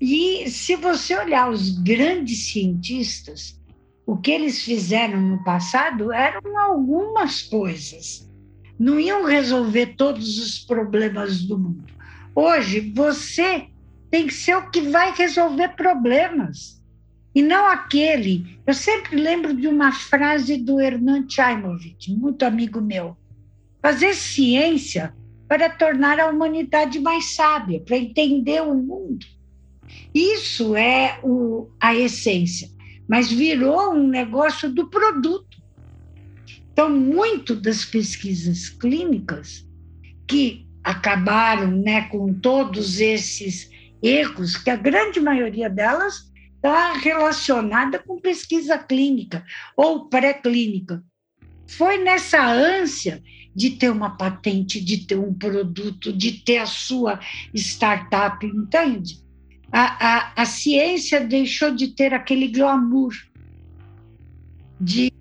[0.00, 3.62] E se você olhar os grandes cientistas,
[4.04, 8.28] o que eles fizeram no passado eram algumas coisas.
[8.76, 11.84] Não iam resolver todos os problemas do mundo.
[12.34, 13.68] Hoje, você
[14.10, 16.82] tem que ser o que vai resolver problemas,
[17.32, 18.58] e não aquele.
[18.66, 23.16] Eu sempre lembro de uma frase do Hernan Tchaimovich, muito amigo meu.
[23.80, 25.14] Fazer ciência
[25.48, 29.26] para tornar a humanidade mais sábia, para entender o mundo.
[30.14, 32.68] Isso é o, a essência,
[33.08, 35.56] mas virou um negócio do produto.
[36.72, 39.66] Então, muito das pesquisas clínicas
[40.28, 43.70] que acabaram né, com todos esses
[44.02, 49.44] erros, que a grande maioria delas está relacionada com pesquisa clínica
[49.76, 51.02] ou pré-clínica.
[51.66, 53.22] Foi nessa ânsia
[53.54, 57.18] de ter uma patente, de ter um produto, de ter a sua
[57.54, 59.26] startup, entende?
[59.72, 63.12] a, a, a ciência deixou de ter aquele glamour
[64.80, 65.12] de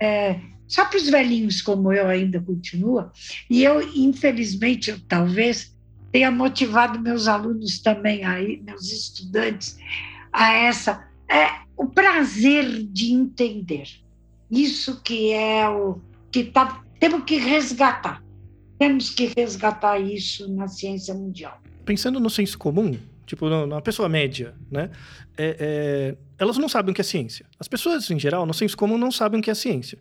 [0.00, 3.12] é, só para os velhinhos como eu ainda continua
[3.48, 5.74] e eu infelizmente eu, talvez
[6.10, 9.78] tenha motivado meus alunos também aí meus estudantes
[10.32, 13.88] a essa é o prazer de entender
[14.50, 16.00] isso que é o
[16.32, 18.22] que tá, temos que resgatar
[18.78, 24.54] temos que resgatar isso na ciência mundial pensando no senso comum tipo, na pessoa média,
[24.70, 24.90] né?
[25.36, 27.46] É, é, elas não sabem o que é ciência.
[27.58, 29.98] As pessoas, em geral, no senso comum, não sabem o que é ciência.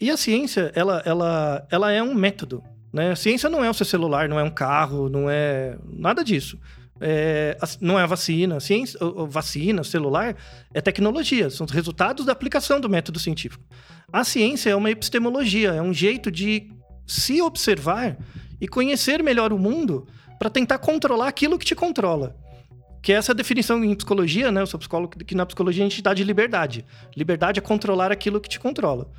[0.00, 3.12] E a ciência, ela, ela, ela é um método, né?
[3.12, 6.58] A ciência não é o seu celular, não é um carro, não é nada disso.
[7.00, 8.56] É, não é a vacina.
[8.56, 10.36] A ciência, vacina, celular,
[10.72, 13.62] é tecnologia, são os resultados da aplicação do método científico.
[14.12, 16.70] A ciência é uma epistemologia, é um jeito de
[17.06, 18.16] se observar
[18.60, 20.06] e conhecer melhor o mundo
[20.38, 22.36] para tentar controlar aquilo que te controla.
[23.02, 24.62] Que é essa definição em psicologia, né?
[24.62, 26.84] Eu sou psicólogo, que na psicologia a gente dá de liberdade.
[27.16, 29.10] Liberdade é controlar aquilo que te controla.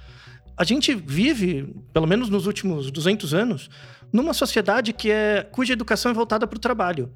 [0.57, 3.69] A gente vive, pelo menos nos últimos 200 anos,
[4.11, 7.11] numa sociedade que é cuja educação é voltada para o trabalho.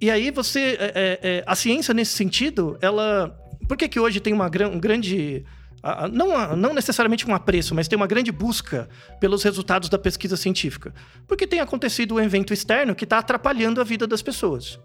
[0.00, 3.36] E aí você, é, é, é, a ciência nesse sentido, ela,
[3.68, 5.44] por que que hoje tem uma um grande
[6.12, 10.94] não, não necessariamente um apreço, mas tem uma grande busca pelos resultados da pesquisa científica.
[11.26, 14.78] Porque tem acontecido um evento externo que está atrapalhando a vida das pessoas.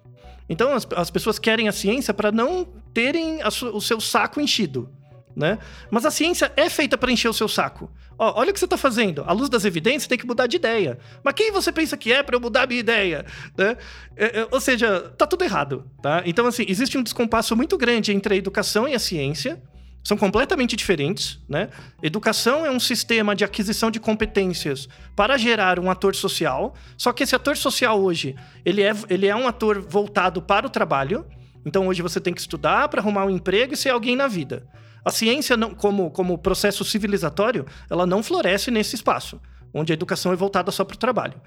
[0.47, 4.89] Então as, as pessoas querem a ciência para não terem o seu saco enchido.
[5.35, 5.59] Né?
[5.91, 7.91] Mas a ciência é feita para encher o seu saco.
[8.17, 9.23] Ó, olha o que você está fazendo.
[9.27, 10.97] À luz das evidências, tem que mudar de ideia.
[11.23, 13.25] Mas quem você pensa que é para eu mudar a minha ideia?
[13.57, 13.77] Né?
[14.15, 15.85] É, é, ou seja, tá tudo errado.
[16.01, 16.23] Tá?
[16.25, 19.61] Então, assim, existe um descompasso muito grande entre a educação e a ciência.
[20.05, 21.67] são completamente diferentes, né?
[22.01, 27.23] Educação é um sistema de aquisição de competências para gerar um ator social, só que
[27.23, 31.25] esse ator social hoje, ele é, ele é um ator voltado para o trabalho,
[31.65, 34.67] então hoje você tem que estudar para arrumar um emprego e ser alguém na vida.
[35.05, 39.39] A ciência, não, como, como processo civilizatório, ela não floresce nesse espaço,
[39.71, 41.39] onde a educação é voltada só para o trabalho.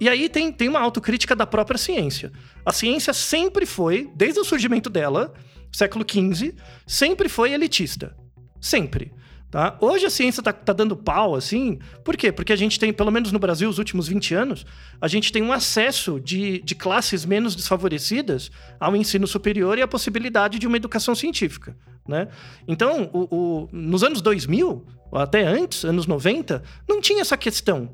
[0.00, 2.32] E aí tem, tem uma autocrítica da própria ciência.
[2.64, 5.34] A ciência sempre foi, desde o surgimento dela,
[5.70, 6.54] século XV,
[6.86, 8.16] sempre foi elitista.
[8.58, 9.12] Sempre.
[9.50, 9.76] Tá?
[9.82, 11.78] Hoje a ciência está tá dando pau, assim.
[12.02, 12.32] Por quê?
[12.32, 14.64] Porque a gente tem, pelo menos no Brasil, os últimos 20 anos,
[14.98, 19.86] a gente tem um acesso de, de classes menos desfavorecidas ao ensino superior e a
[19.86, 21.76] possibilidade de uma educação científica.
[22.06, 22.28] Né?
[22.66, 27.90] Então, o, o, nos anos 2000, até antes, anos 90, não tinha essa questão.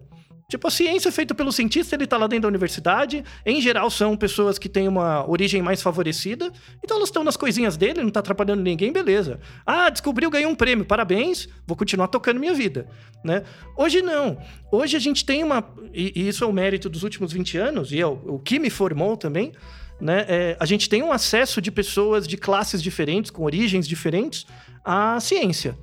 [0.51, 3.23] Tipo, a ciência é feita pelo cientista, ele tá lá dentro da universidade.
[3.44, 6.51] Em geral, são pessoas que têm uma origem mais favorecida.
[6.83, 9.40] Então, elas estão nas coisinhas dele, não tá atrapalhando ninguém, beleza.
[9.66, 12.88] Ah, descobriu, ganhou um prêmio, parabéns, vou continuar tocando minha vida.
[13.23, 13.42] Né?
[13.77, 14.38] Hoje, não.
[14.73, 15.62] Hoje, a gente tem uma...
[15.92, 18.59] E, e isso é o mérito dos últimos 20 anos, e é o, o que
[18.59, 19.53] me formou também.
[20.01, 20.25] Né?
[20.29, 24.47] É, a gente tem um acesso de pessoas de classes diferentes, com origens diferentes,
[24.85, 25.77] à ciência.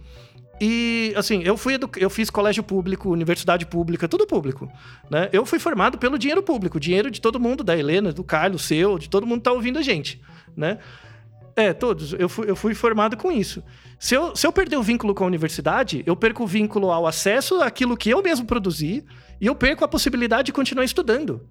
[0.59, 4.71] E, assim, eu fui eu fiz colégio público, universidade pública, tudo público.
[5.09, 5.29] Né?
[5.33, 8.97] Eu fui formado pelo dinheiro público, dinheiro de todo mundo, da Helena, do Carlos, seu,
[8.97, 10.21] de todo mundo que tá ouvindo a gente.
[10.55, 10.79] Né?
[11.55, 12.13] É, todos.
[12.13, 13.63] Eu fui, eu fui formado com isso.
[13.99, 17.07] Se eu, se eu perder o vínculo com a universidade, eu perco o vínculo ao
[17.07, 19.05] acesso àquilo que eu mesmo produzi
[19.39, 21.47] e eu perco a possibilidade de continuar estudando.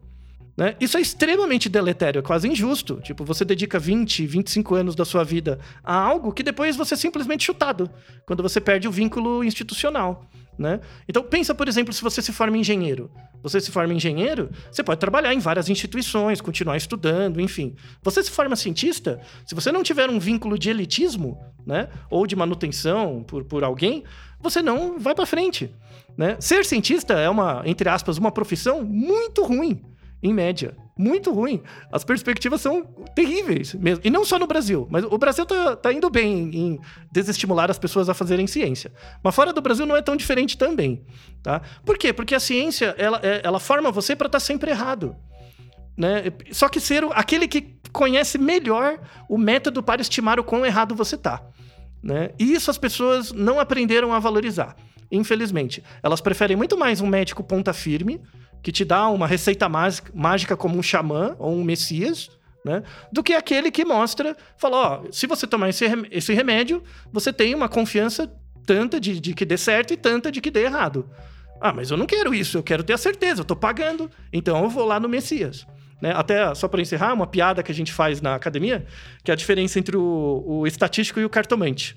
[0.57, 0.77] Né?
[0.81, 3.01] Isso é extremamente deletério, é quase injusto.
[3.03, 6.97] Tipo, você dedica 20, 25 anos da sua vida a algo que depois você é
[6.97, 7.91] simplesmente chutado,
[8.25, 10.29] quando você perde o vínculo institucional.
[10.57, 10.81] Né?
[11.09, 13.11] Então, pensa, por exemplo, se você se forma engenheiro.
[13.43, 17.75] Você se forma engenheiro, você pode trabalhar em várias instituições, continuar estudando, enfim.
[18.03, 21.37] Você se forma cientista, se você não tiver um vínculo de elitismo,
[21.67, 21.89] né?
[22.09, 24.05] ou de manutenção por, por alguém,
[24.41, 25.75] você não vai para frente.
[26.17, 26.37] Né?
[26.39, 29.83] Ser cientista é uma, entre aspas, uma profissão muito ruim
[30.25, 30.75] em média.
[30.97, 31.63] Muito ruim.
[31.93, 32.83] As perspectivas são
[33.15, 34.01] terríveis mesmo.
[34.03, 36.81] E não só no Brasil, mas o Brasil tá, tá indo bem em
[37.13, 38.91] desestimular as pessoas a fazerem ciência.
[39.23, 41.05] Mas fora do Brasil não é tão diferente também.
[41.43, 41.61] Tá?
[41.85, 42.11] Por quê?
[42.11, 45.15] Porque a ciência ela, é, ela forma você para estar tá sempre errado.
[45.95, 46.25] Né?
[46.51, 51.17] Só que ser aquele que conhece melhor o método para estimar o quão errado você
[51.17, 51.43] está.
[52.03, 52.31] Né?
[52.39, 54.75] E isso as pessoas não aprenderam a valorizar,
[55.11, 55.83] infelizmente.
[56.03, 58.21] Elas preferem muito mais um médico ponta firme
[58.65, 62.31] que te dá uma receita mágica como um xamã ou um messias,
[62.65, 62.83] né?
[63.13, 67.55] Do que aquele que mostra, fala, ó, se você tomar esse, esse remédio, você tem
[67.55, 68.27] uma confiança
[68.65, 71.07] tanta de, de que dê certo e tanta de que dê errado.
[71.61, 74.63] Ah, mas eu não quero isso, eu quero ter a certeza, eu tô pagando, então
[74.63, 75.67] eu vou lá no Messias.
[76.01, 76.13] Né?
[76.17, 78.87] Até, só para encerrar, uma piada que a gente faz na academia,
[79.23, 81.95] que é a diferença entre o, o estatístico e o cartomante.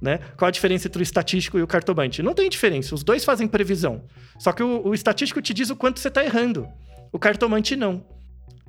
[0.00, 0.18] Né?
[0.36, 2.22] Qual a diferença entre o estatístico e o cartomante?
[2.22, 4.04] Não tem diferença, os dois fazem previsão.
[4.38, 6.68] Só que o, o estatístico te diz o quanto você está errando.
[7.12, 8.04] O cartomante não.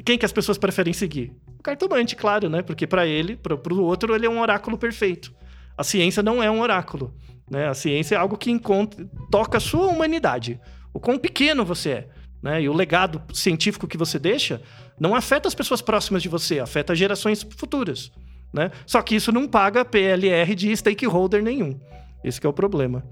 [0.06, 1.34] Quem que as pessoas preferem seguir?
[1.60, 2.62] O cartomante, claro, né?
[2.62, 5.34] Porque para ele, para o outro, ele é um oráculo perfeito.
[5.78, 7.14] A ciência não é um oráculo.
[7.50, 7.68] Né?
[7.68, 10.60] A ciência é algo que encontra, toca a sua humanidade.
[10.94, 12.10] O quão pequeno você é.
[12.42, 12.64] Né?
[12.64, 14.62] E o legado científico que você deixa
[15.00, 18.12] não afeta as pessoas próximas de você, afeta gerações futuras.
[18.54, 18.72] Né?
[18.86, 21.80] Só que isso não paga PLR de stakeholder nenhum.
[22.24, 23.04] Esse é o problema.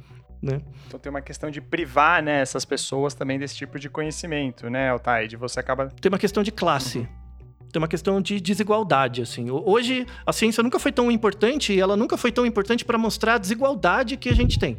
[0.41, 0.61] Né?
[0.87, 4.89] Então tem uma questão de privar né, essas pessoas também desse tipo de conhecimento, né,
[4.89, 5.37] Altair?
[5.37, 5.87] Você acaba.
[5.99, 6.99] Tem uma questão de classe.
[6.99, 7.07] Uhum.
[7.71, 9.49] Tem uma questão de desigualdade, assim.
[9.49, 13.33] Hoje, a ciência nunca foi tão importante e ela nunca foi tão importante para mostrar
[13.33, 14.77] a desigualdade que a gente tem.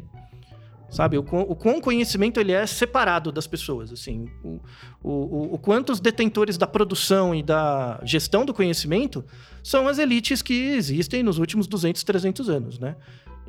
[0.89, 4.25] Sabe, o, o quão conhecimento ele é separado das pessoas, assim.
[4.43, 4.59] O,
[5.03, 9.25] o, o quanto os detentores da produção e da gestão do conhecimento
[9.61, 12.95] são as elites que existem nos últimos 200, 300 anos, né?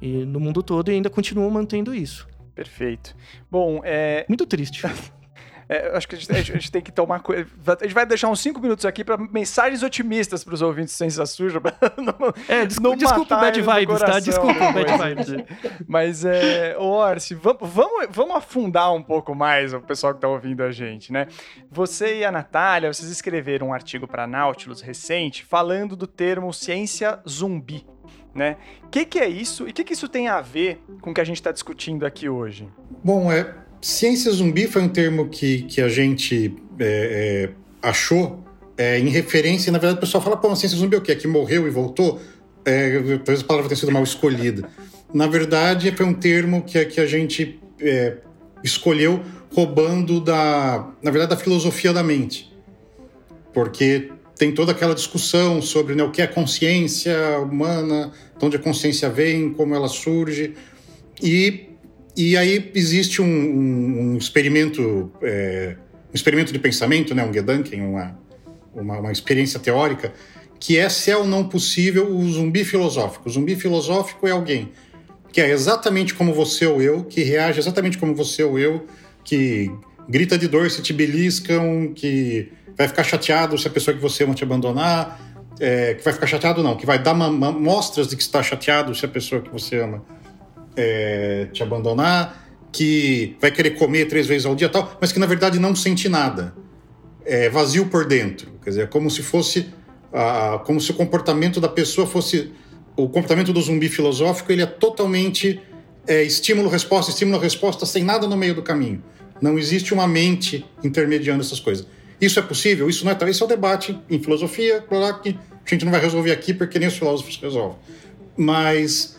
[0.03, 2.27] E no mundo todo ainda continuam mantendo isso.
[2.55, 3.15] Perfeito.
[3.49, 4.27] Bom, é...
[4.29, 4.83] Muito triste.
[5.69, 7.47] É, acho que a gente, a gente, tem que tomar coisa.
[7.67, 10.97] A gente vai deixar uns 5 minutos aqui para mensagens otimistas para os ouvintes de
[10.97, 11.61] Ciência Suja.
[11.99, 14.19] Não, é, desculpa, desculpa o bad vibes, tá?
[14.19, 15.45] Desculpa o bad vibes.
[15.87, 20.63] Mas, é, Orsi, vamos, vamos, vamos afundar um pouco mais o pessoal que está ouvindo
[20.63, 21.27] a gente, né?
[21.71, 27.21] Você e a Natália, vocês escreveram um artigo para Nautilus recente falando do termo ciência
[27.29, 27.87] zumbi.
[28.35, 28.57] Né?
[28.85, 31.15] O que, que é isso e o que, que isso tem a ver com o
[31.15, 32.69] que a gente está discutindo aqui hoje?
[33.03, 38.45] Bom, é, Ciência zumbi foi um termo que, que a gente é, é, achou
[38.77, 41.15] é, em referência, na verdade o pessoal fala, pô, ciência zumbi é o quê?
[41.15, 42.21] Que morreu e voltou?
[42.65, 44.69] É, talvez a palavra tenha sido mal escolhida.
[45.13, 48.19] Na verdade, foi um termo que, que a gente é,
[48.63, 49.23] escolheu
[49.55, 52.53] roubando da, na verdade, da filosofia da mente.
[53.55, 58.61] Porque tem toda aquela discussão sobre né, o que é consciência humana, de onde a
[58.61, 60.55] consciência vem, como ela surge.
[61.23, 61.68] E,
[62.19, 65.77] e aí existe um, um, experimento, é,
[66.11, 68.19] um experimento de pensamento, né, um Gedanken, uma,
[68.75, 70.13] uma, uma experiência teórica,
[70.59, 73.29] que é se é ou não possível o zumbi filosófico.
[73.29, 74.73] O zumbi filosófico é alguém
[75.33, 78.85] que é exatamente como você ou eu, que reage exatamente como você ou eu,
[79.23, 79.71] que
[80.09, 84.25] grita de dor se te beliscam, que vai ficar chateado se a pessoa que você
[84.25, 85.21] ama te abandonar,
[85.61, 89.05] é, que vai ficar chateado não, que vai dar mostras de que está chateado se
[89.05, 90.03] a pessoa que você ama
[90.79, 95.27] é, te abandonar, que vai querer comer três vezes ao dia tal, mas que na
[95.27, 96.55] verdade não sente nada,
[97.25, 99.67] é vazio por dentro, quer dizer, é como se fosse,
[100.13, 102.53] ah, como se o comportamento da pessoa fosse
[102.97, 105.61] o comportamento do zumbi filosófico ele é totalmente
[106.07, 109.03] é, estímulo-resposta, estímulo-resposta sem nada no meio do caminho.
[109.41, 111.87] Não existe uma mente intermediando essas coisas.
[112.21, 112.89] Isso é possível?
[112.89, 113.31] Isso não é.
[113.31, 116.79] Esse é o debate em filosofia, claro que a gente não vai resolver aqui porque
[116.79, 117.79] nem os filósofos resolvem.
[118.37, 119.18] Mas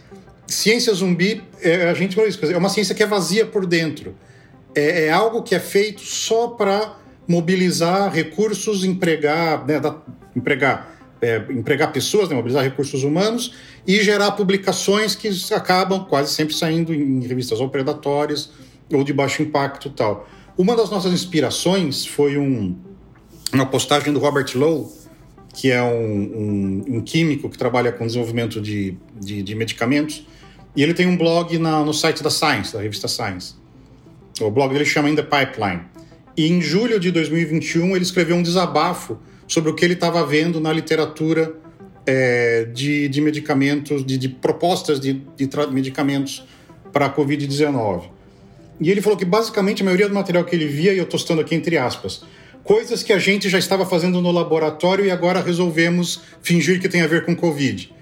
[0.51, 4.15] ciência zumbi, é, a gente é uma ciência que é vazia por dentro.
[4.75, 6.97] É, é algo que é feito só para
[7.27, 9.95] mobilizar recursos, empregar, né, da,
[10.35, 13.53] empregar é, empregar pessoas, né, mobilizar recursos humanos
[13.85, 18.51] e gerar publicações que acabam quase sempre saindo em revistas ou predatórias
[18.91, 20.27] ou de baixo impacto tal.
[20.57, 22.75] Uma das nossas inspirações foi um,
[23.53, 24.87] uma postagem do Robert Lowe,
[25.53, 30.25] que é um, um, um químico que trabalha com desenvolvimento de, de, de, medicamentos,
[30.79, 33.53] e ele tem um blog na, no site da Science, da revista Science.
[34.39, 35.81] O blog dele chama In the Pipeline.
[36.37, 40.61] E em julho de 2021 ele escreveu um desabafo sobre o que ele estava vendo
[40.61, 41.53] na literatura
[42.05, 46.47] é, de, de, medicamentos, de, de propostas de, de medicamentos
[46.93, 48.03] para a Covid-19.
[48.79, 51.19] E ele falou que basicamente a maioria do material que ele via, e eu estou
[51.19, 52.23] citando aqui entre aspas,
[52.63, 57.01] coisas que a gente já estava fazendo no laboratório e agora resolvemos fingir que tem
[57.01, 57.98] a ver com Covid.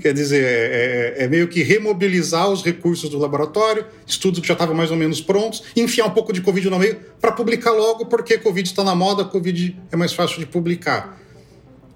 [0.00, 4.54] Quer dizer, é, é, é, meio que remobilizar os recursos do laboratório, estudos que já
[4.54, 8.06] estavam mais ou menos prontos, enfiar um pouco de Covid no meio para publicar logo,
[8.06, 11.20] porque Covid está na moda, Covid é mais fácil de publicar.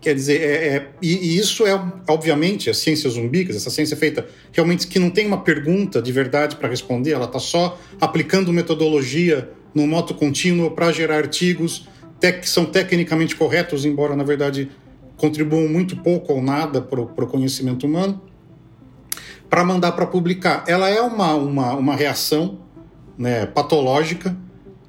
[0.00, 1.72] Quer dizer, é, é, e, e, isso é,
[2.06, 6.54] obviamente, a ciência zumbi, essa ciência feita realmente que não tem uma pergunta de verdade
[6.54, 11.88] para responder, ela está só aplicando metodologia no moto contínuo para gerar artigos
[12.20, 14.68] que são tecnicamente corretos, embora, na verdade,
[15.18, 18.22] contribuam muito pouco ou nada para o conhecimento humano,
[19.50, 20.64] para mandar para publicar.
[20.66, 22.60] Ela é uma, uma, uma reação
[23.18, 24.34] né, patológica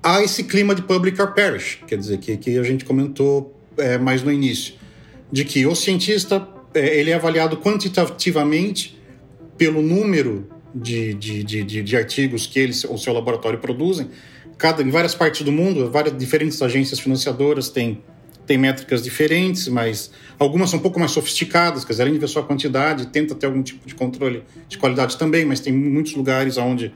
[0.02, 3.98] a esse clima de public or perish, quer dizer, que, que a gente comentou é,
[3.98, 4.76] mais no início,
[5.32, 8.98] de que o cientista é, ele é avaliado quantitativamente
[9.58, 14.10] pelo número de, de, de, de, artigos que ele ou seu laboratório produzem.
[14.58, 18.02] Cada, em várias partes do mundo, várias diferentes agências financiadoras têm
[18.50, 22.28] tem métricas diferentes, mas algumas são um pouco mais sofisticadas, quer dizer, além de ver
[22.28, 26.16] só a quantidade, tenta ter algum tipo de controle de qualidade também, mas tem muitos
[26.16, 26.92] lugares onde,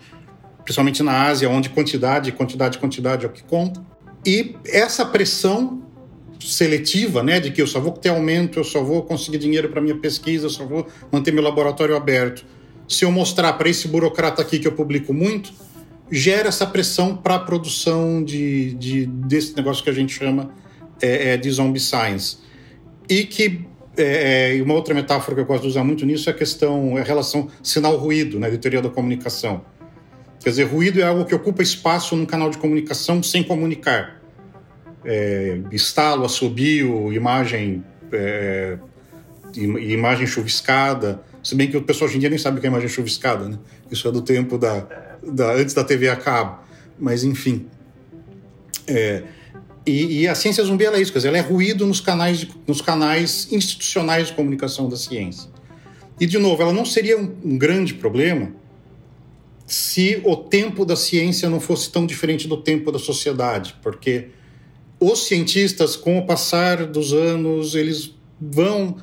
[0.64, 3.86] principalmente na Ásia, onde quantidade, quantidade, quantidade é o que conta.
[4.26, 5.84] E essa pressão
[6.40, 9.80] seletiva, né, de que eu só vou ter aumento, eu só vou conseguir dinheiro para
[9.80, 12.44] minha pesquisa, eu só vou manter meu laboratório aberto.
[12.88, 15.54] Se eu mostrar para esse burocrata aqui que eu publico muito,
[16.10, 20.63] gera essa pressão para a produção de, de, desse negócio que a gente chama
[21.04, 22.38] é, é, de zombie science.
[23.10, 23.66] E que
[23.98, 26.98] é, é, uma outra metáfora que eu gosto de usar muito nisso é a questão,
[26.98, 29.66] é a relação sinal-ruído, né, de teoria da comunicação.
[30.42, 34.22] Quer dizer, ruído é algo que ocupa espaço num canal de comunicação sem comunicar.
[35.04, 38.78] É, estalo, assobio, imagem, é,
[39.56, 41.22] imagem chuviscada.
[41.44, 43.50] Se bem que o pessoal hoje em dia nem sabe o que é imagem chuviscada,
[43.50, 43.60] né?
[43.92, 44.88] Isso é do tempo da,
[45.22, 46.60] da antes da TV a cabo.
[46.98, 47.68] Mas, enfim.
[48.88, 49.24] É,
[49.86, 52.52] e, e, a ciência zumbi é isso, quer dizer, ela é ruído nos canais, de,
[52.66, 55.50] nos canais institucionais de comunicação da ciência.
[56.20, 58.52] E, de novo, ela não seria um, um grande problema
[59.66, 64.30] se o tempo da ciência não fosse tão diferente do tempo da sociedade, porque
[65.00, 68.98] os cientistas, com o passar dos anos, eles vão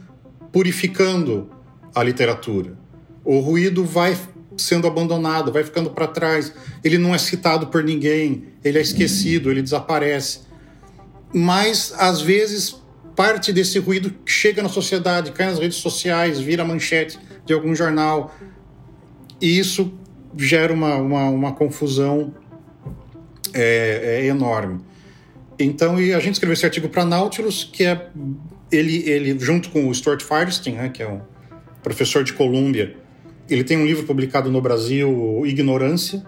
[0.51, 1.51] purificando
[1.95, 2.79] a literatura.
[3.25, 4.17] O ruído vai
[4.57, 6.53] sendo abandonado, vai ficando para trás.
[6.83, 10.50] Ele não é citado por ninguém, ele é esquecido, ele desaparece
[11.33, 12.81] mas às vezes
[13.15, 18.35] parte desse ruído chega na sociedade, cai nas redes sociais, vira manchete de algum jornal.
[19.41, 19.93] E isso
[20.37, 22.35] gera uma, uma, uma confusão
[23.53, 24.81] é, é enorme.
[25.59, 28.09] Então, e a gente escreveu esse artigo para Nautilus, que é
[28.73, 31.21] ele, ele junto com o Stuart Firestein, né, que é um
[31.83, 32.97] professor de Colômbia,
[33.49, 36.25] ele tem um livro publicado no Brasil, Ignorância,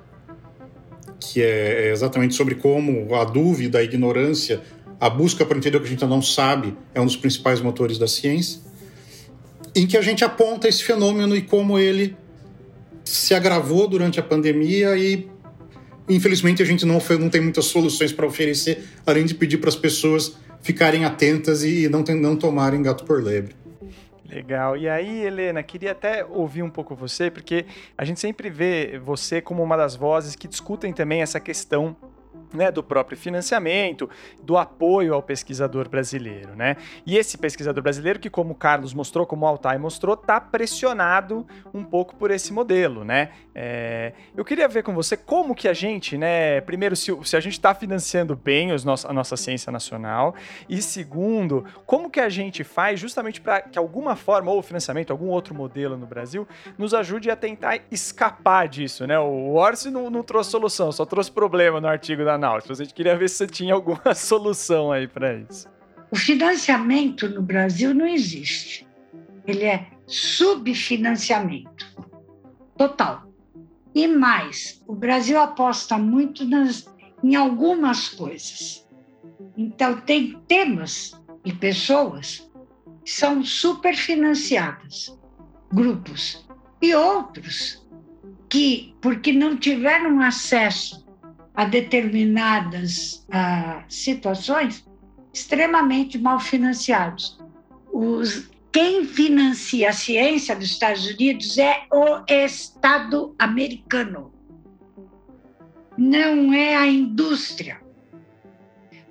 [1.20, 4.60] que é, é exatamente sobre como a dúvida, a ignorância
[5.02, 7.98] a busca para entender o que a gente não sabe é um dos principais motores
[7.98, 8.60] da ciência,
[9.74, 12.16] em que a gente aponta esse fenômeno e como ele
[13.04, 15.28] se agravou durante a pandemia e
[16.08, 19.74] infelizmente a gente não, não tem muitas soluções para oferecer, além de pedir para as
[19.74, 23.56] pessoas ficarem atentas e não, não tomarem gato por lebre.
[24.30, 24.76] Legal.
[24.76, 27.66] E aí, Helena, queria até ouvir um pouco você, porque
[27.98, 31.96] a gente sempre vê você como uma das vozes que discutem também essa questão
[32.52, 34.08] né, do próprio financiamento,
[34.42, 36.76] do apoio ao pesquisador brasileiro, né?
[37.06, 41.46] E esse pesquisador brasileiro que, como o Carlos mostrou, como o Altai mostrou, está pressionado
[41.72, 43.30] um pouco por esse modelo, né?
[43.54, 47.40] É, eu queria ver com você como que a gente, né, primeiro, se, se a
[47.40, 50.34] gente está financiando bem os a nossa ciência nacional
[50.68, 55.28] e segundo, como que a gente faz justamente para que alguma forma, ou financiamento, algum
[55.28, 56.46] outro modelo no Brasil,
[56.78, 59.18] nos ajude a tentar escapar disso, né?
[59.18, 62.80] O Orsi não, não trouxe solução, só trouxe problema no artigo da Nautilus.
[62.80, 65.68] A gente queria ver se você tinha alguma solução aí para isso.
[66.10, 68.86] O financiamento no Brasil não existe.
[69.46, 71.86] Ele é subfinanciamento
[72.76, 73.22] total.
[73.94, 76.86] E mais, o Brasil aposta muito nas,
[77.22, 78.86] em algumas coisas.
[79.56, 81.12] Então, tem temas
[81.44, 82.50] e pessoas
[83.04, 85.18] que são superfinanciadas,
[85.72, 86.46] grupos,
[86.80, 87.86] e outros
[88.48, 91.02] que, porque não tiveram acesso
[91.54, 94.84] a determinadas uh, situações
[95.32, 97.38] extremamente mal financiados.
[97.92, 104.32] Os, quem financia a ciência dos Estados Unidos é o Estado americano,
[105.96, 107.80] não é a indústria.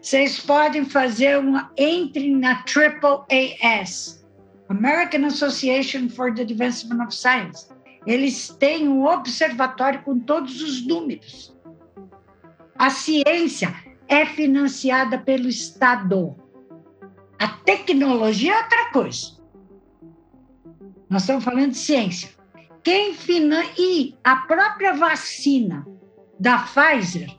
[0.02, 1.72] Vocês podem fazer uma.
[1.78, 4.26] Entre na AAAS,
[4.68, 7.68] American Association for the Advancement of Science.
[8.08, 11.56] Eles têm um observatório com todos os números.
[12.82, 13.76] A ciência
[14.08, 16.36] é financiada pelo Estado.
[17.38, 19.38] A tecnologia é outra coisa.
[21.08, 22.32] Nós estamos falando de ciência.
[22.82, 23.72] Quem financia.
[23.78, 25.86] E a própria vacina
[26.40, 27.30] da Pfizer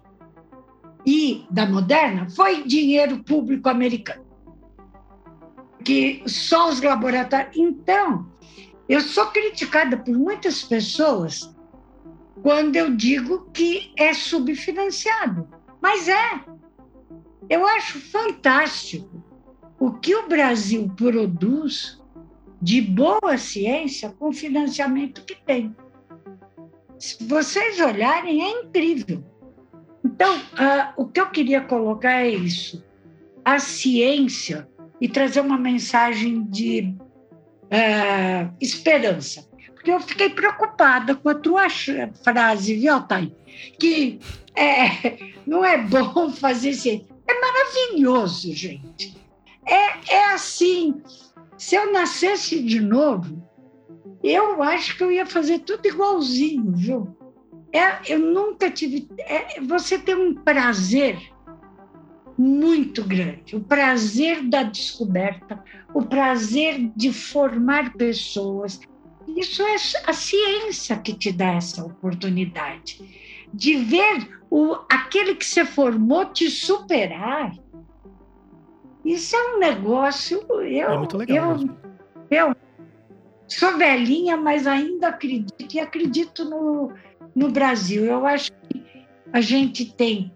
[1.05, 4.25] e da Moderna foi dinheiro público americano.
[5.85, 7.57] Que só os laboratórios.
[7.57, 8.31] Então,
[8.89, 11.52] eu sou criticada por muitas pessoas
[12.41, 15.49] quando eu digo que é subfinanciado.
[15.81, 16.41] Mas é.
[17.51, 19.23] Eu acho fantástico
[19.79, 22.01] o que o Brasil produz
[22.61, 25.75] de boa ciência com o financiamento que tem.
[26.99, 29.25] Se vocês olharem, é incrível.
[30.05, 32.85] Então, uh, o que eu queria colocar é isso:
[33.45, 34.69] a ciência
[35.01, 36.95] e trazer uma mensagem de
[37.65, 39.49] uh, esperança.
[39.85, 41.67] Eu fiquei preocupada com a tua
[42.23, 43.35] frase, viu, Thay?
[43.79, 44.21] Que
[44.55, 47.07] é, não é bom fazer ciência.
[47.27, 49.17] É maravilhoso, gente.
[49.67, 51.03] É, é assim.
[51.57, 53.43] Se eu nascesse de novo,
[54.23, 57.17] eu acho que eu ia fazer tudo igualzinho, viu?
[57.73, 59.09] É, eu nunca tive.
[59.19, 61.19] É, você tem um prazer
[62.37, 65.63] muito grande, o prazer da descoberta,
[65.95, 68.81] o prazer de formar pessoas,
[69.27, 69.75] isso é
[70.07, 73.01] a ciência que te dá essa oportunidade
[73.53, 77.53] de ver o, aquele que se formou te superar.
[79.05, 80.45] Isso é um negócio.
[80.51, 81.59] Eu, é muito legal.
[82.31, 82.57] Eu, eu
[83.47, 86.93] sou velhinha, mas ainda acredito e acredito no,
[87.35, 88.05] no Brasil.
[88.05, 88.83] Eu acho que
[89.33, 90.33] a gente tem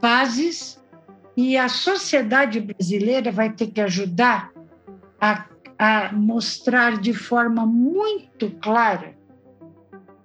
[0.00, 0.82] fases
[1.36, 4.52] e a sociedade brasileira vai ter que ajudar
[5.20, 5.44] a
[5.78, 9.16] a mostrar de forma muito clara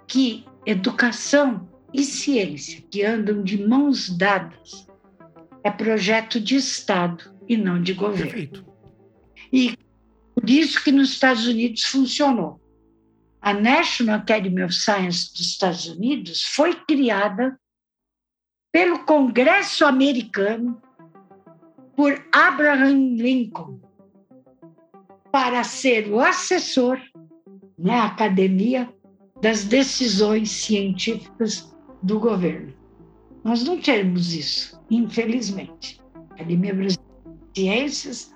[0.07, 4.87] que educação e ciência, que andam de mãos dadas,
[5.63, 8.31] é projeto de Estado e não de governo.
[8.31, 8.65] Perfeito.
[9.51, 9.77] E
[10.33, 12.59] por isso que nos Estados Unidos funcionou.
[13.41, 17.59] A National Academy of Science dos Estados Unidos foi criada
[18.71, 20.81] pelo Congresso americano
[21.95, 23.81] por Abraham Lincoln,
[25.32, 26.99] para ser o assessor
[27.77, 28.89] na academia
[29.41, 31.73] das decisões científicas
[32.03, 32.73] do governo.
[33.43, 35.99] Nós não temos isso, infelizmente.
[36.13, 37.11] A Academia Brasileira
[37.53, 38.34] de Ciências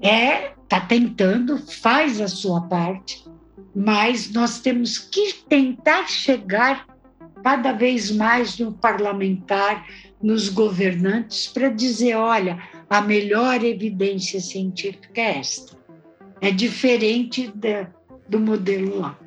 [0.00, 3.24] é está tentando, faz a sua parte,
[3.74, 6.86] mas nós temos que tentar chegar
[7.42, 9.86] cada vez mais no parlamentar,
[10.20, 12.58] nos governantes, para dizer: olha,
[12.90, 15.75] a melhor evidência científica é esta.
[16.40, 17.86] É diferente de,
[18.28, 19.18] do modelo lá.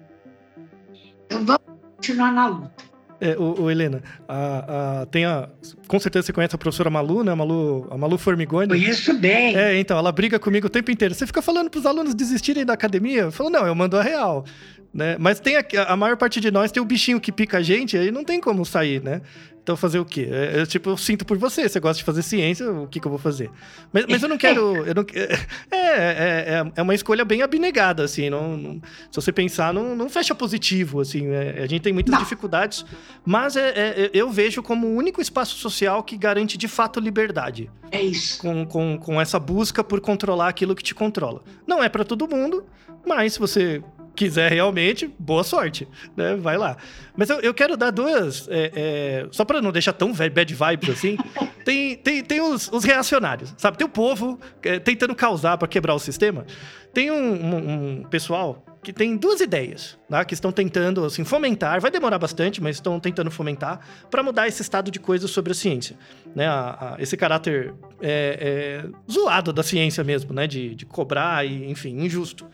[1.25, 1.61] Então, vamos
[1.95, 2.89] continuar na luta.
[3.21, 5.49] É, o, o Helena, a, a, tem a.
[5.87, 7.33] Com certeza você conhece a professora Malu, né?
[7.33, 8.69] A Malu, a Malu Formigoni.
[8.69, 9.57] Conheço bem.
[9.57, 11.13] É, então, ela briga comigo o tempo inteiro.
[11.13, 13.23] Você fica falando para os alunos desistirem da academia?
[13.23, 14.45] Eu falo, não, eu mando a real.
[14.93, 15.17] Né?
[15.19, 17.97] Mas tem a, a maior parte de nós tem o bichinho que pica a gente,
[17.97, 19.21] aí não tem como sair, né?
[19.69, 20.27] Então fazer o quê?
[20.31, 21.69] É, eu, tipo, eu sinto por você.
[21.69, 23.51] Você gosta de fazer ciência, o que, que eu vou fazer?
[23.93, 24.77] Mas, mas eu não quero.
[24.89, 28.31] Eu não, é, é, é, é uma escolha bem abnegada, assim.
[28.31, 31.27] Não, não se você pensar, não, não fecha positivo, assim.
[31.27, 31.51] Né?
[31.59, 32.19] A gente tem muitas não.
[32.19, 32.83] dificuldades,
[33.23, 37.69] mas é, é, eu vejo como o único espaço social que garante de fato liberdade.
[37.91, 38.41] É isso.
[38.41, 41.43] Com, com, com essa busca por controlar aquilo que te controla.
[41.67, 42.65] Não é para todo mundo,
[43.05, 43.83] mas se você
[44.19, 46.35] quiser realmente, boa sorte, né?
[46.35, 46.75] Vai lá.
[47.15, 50.89] Mas eu, eu quero dar duas, é, é, só para não deixar tão bad vibes
[50.89, 51.17] assim,
[51.63, 53.77] tem, tem, tem os, os reacionários, sabe?
[53.77, 56.45] Tem o povo é, tentando causar para quebrar o sistema.
[56.93, 57.55] Tem um, um,
[57.99, 60.25] um, pessoal que tem duas ideias, né?
[60.25, 63.79] que estão tentando assim, fomentar, vai demorar bastante, mas estão tentando fomentar
[64.11, 65.95] para mudar esse estado de coisas sobre a ciência.
[66.35, 66.45] Né?
[66.45, 70.45] A, a, esse caráter é, é, zoado da ciência mesmo, né?
[70.45, 72.45] de, de cobrar e, enfim, injusto.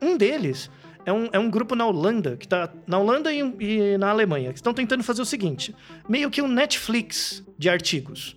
[0.00, 0.70] Um deles
[1.04, 4.52] é um, é um grupo na Holanda, que tá na Holanda e, e na Alemanha,
[4.52, 5.74] que estão tentando fazer o seguinte:
[6.08, 8.36] meio que um Netflix de artigos.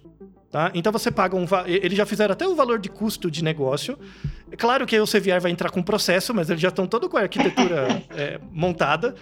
[0.54, 0.70] Tá?
[0.76, 1.48] Então você paga um.
[1.66, 3.98] Eles já fizeram até o valor de custo de negócio.
[4.52, 7.18] É claro que o CVR vai entrar com processo, mas eles já estão todo com
[7.18, 9.16] a arquitetura é, montada.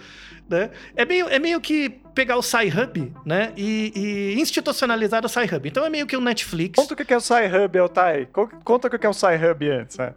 [0.46, 0.70] Né?
[0.94, 3.54] É, meio, é meio que pegar o Sci-Hub né?
[3.56, 5.66] E, e, institucionalizar o Sci-Hub.
[5.66, 6.76] Então é meio que um Netflix.
[6.76, 8.28] Conta o que é o Sci-Hub, Eltai.
[8.62, 9.96] Conta o que é o Sci-Hub antes.
[9.96, 10.12] Né?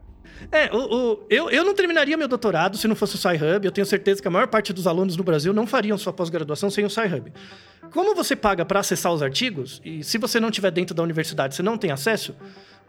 [0.52, 3.66] É, o, o, eu, eu não terminaria meu doutorado se não fosse o Sci-Hub.
[3.66, 6.70] Eu tenho certeza que a maior parte dos alunos no Brasil não fariam sua pós-graduação
[6.70, 7.32] sem o Sci-Hub.
[7.92, 11.56] Como você paga para acessar os artigos, e se você não estiver dentro da universidade,
[11.56, 12.36] você não tem acesso,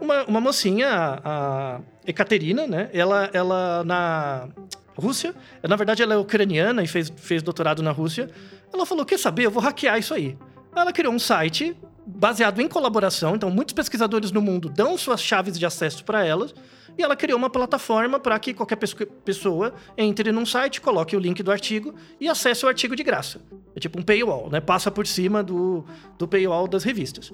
[0.01, 2.91] uma, uma mocinha, a, a Ekaterina, né?
[2.93, 4.49] Ela, ela na
[4.97, 8.31] Rússia, na verdade ela é ucraniana e fez, fez doutorado na Rússia,
[8.73, 10.37] ela falou, quer saber, eu vou hackear isso aí.
[10.75, 11.77] Ela criou um site
[12.07, 16.55] baseado em colaboração, então muitos pesquisadores no mundo dão suas chaves de acesso para elas,
[16.99, 18.77] e ela criou uma plataforma para que qualquer
[19.25, 23.41] pessoa entre num site, coloque o link do artigo e acesse o artigo de graça.
[23.75, 24.61] É tipo um paywall, né?
[24.61, 25.85] Passa por cima do,
[26.19, 27.33] do paywall das revistas.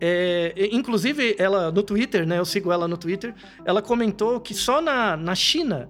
[0.00, 2.38] É, inclusive, ela no Twitter, né?
[2.38, 3.34] Eu sigo ela no Twitter.
[3.64, 5.88] Ela comentou que só na, na China,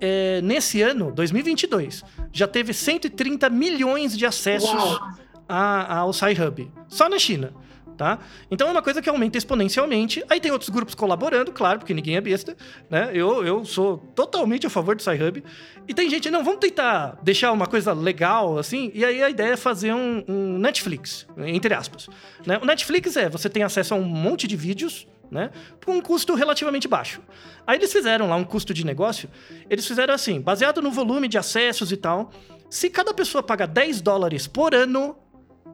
[0.00, 5.00] é, nesse ano, 2022, já teve 130 milhões de acessos
[5.48, 6.70] a, ao Sci-Hub.
[6.88, 7.54] Só na China
[7.98, 8.20] tá?
[8.50, 10.24] Então é uma coisa que aumenta exponencialmente.
[10.30, 12.56] Aí tem outros grupos colaborando, claro, porque ninguém é besta,
[12.88, 13.10] né?
[13.12, 15.42] Eu, eu sou totalmente a favor do Sci-Hub.
[15.86, 18.90] E tem gente, não, vamos tentar deixar uma coisa legal, assim.
[18.94, 22.08] E aí a ideia é fazer um, um Netflix, entre aspas.
[22.46, 22.58] Né?
[22.62, 25.50] O Netflix é, você tem acesso a um monte de vídeos, né?
[25.86, 27.20] Um custo relativamente baixo.
[27.66, 29.28] Aí eles fizeram lá um custo de negócio.
[29.68, 32.30] Eles fizeram assim, baseado no volume de acessos e tal.
[32.70, 35.16] Se cada pessoa paga 10 dólares por ano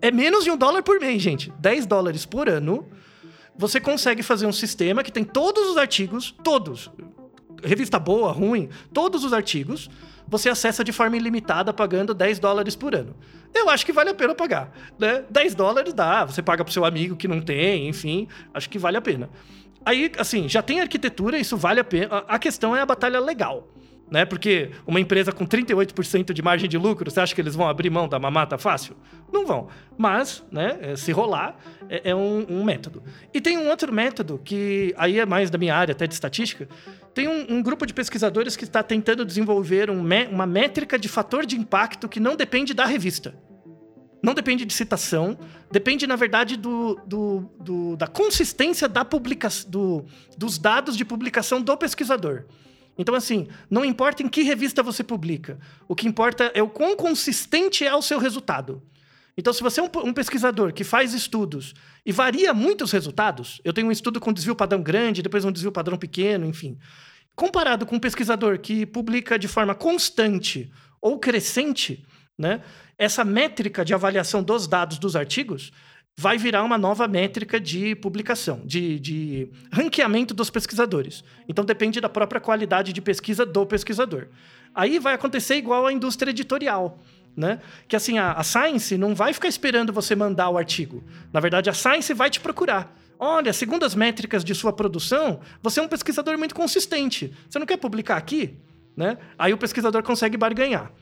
[0.01, 1.53] é menos de um dólar por mês, gente.
[1.59, 2.88] 10 dólares por ano.
[3.57, 6.90] Você consegue fazer um sistema que tem todos os artigos, todos.
[7.62, 9.88] Revista boa, ruim, todos os artigos.
[10.26, 13.14] Você acessa de forma ilimitada pagando 10 dólares por ano.
[13.55, 14.72] Eu acho que vale a pena pagar.
[14.99, 15.24] Né?
[15.30, 18.97] 10 dólares dá, você paga pro seu amigo que não tem, enfim, acho que vale
[18.97, 19.30] a pena.
[19.84, 22.24] Aí, assim, já tem arquitetura, isso vale a pena.
[22.26, 23.68] A questão é a batalha legal
[24.11, 24.24] né?
[24.24, 27.90] Porque uma empresa com 38% de margem de lucro, você acha que eles vão abrir
[27.90, 28.96] mão da mamata fácil?
[29.32, 29.68] Não vão.
[29.96, 31.57] Mas, né, é, se rolar,
[31.88, 33.02] é, é um, um, método.
[33.32, 36.68] E tem um outro método que aí é mais da minha área, até de estatística.
[37.12, 41.46] Tem um, um grupo de pesquisadores que está tentando desenvolver um, uma métrica de fator
[41.46, 43.34] de impacto que não depende da revista.
[44.22, 45.36] Não depende de citação,
[45.70, 50.07] depende, na verdade, do, do, do da consistência da publica do,
[50.38, 52.44] dos dados de publicação do pesquisador.
[52.97, 56.97] Então, assim, não importa em que revista você publica, o que importa é o quão
[56.97, 58.82] consistente é o seu resultado.
[59.36, 61.74] Então, se você é um, um, pesquisador que faz estudos
[62.07, 65.51] e varia muito os resultados, eu tenho um estudo com desvio padrão grande, depois um
[65.51, 66.78] desvio padrão pequeno, enfim.
[67.34, 70.70] Comparado com um pesquisador que publica de forma constante
[71.01, 72.07] ou crescente,
[72.38, 72.62] né,
[72.97, 75.72] essa métrica de avaliação dos dados dos artigos
[76.17, 81.25] vai virar uma nova métrica de publicação, de, de ranqueamento dos pesquisadores.
[81.49, 84.29] Então depende da própria qualidade de pesquisa do pesquisador.
[84.75, 86.99] Aí vai acontecer igual à indústria editorial.
[87.37, 87.59] Né?
[87.89, 91.03] Que assim, a, a Science não vai ficar esperando você mandar o artigo.
[91.33, 92.97] Na verdade, a Science vai te procurar.
[93.19, 97.35] Olha, segundo as métricas de sua produção, você é um pesquisador muito consistente.
[97.49, 98.57] Você não quer publicar aqui?
[98.97, 99.19] Né?
[99.37, 100.93] Aí o pesquisador consegue barganhar.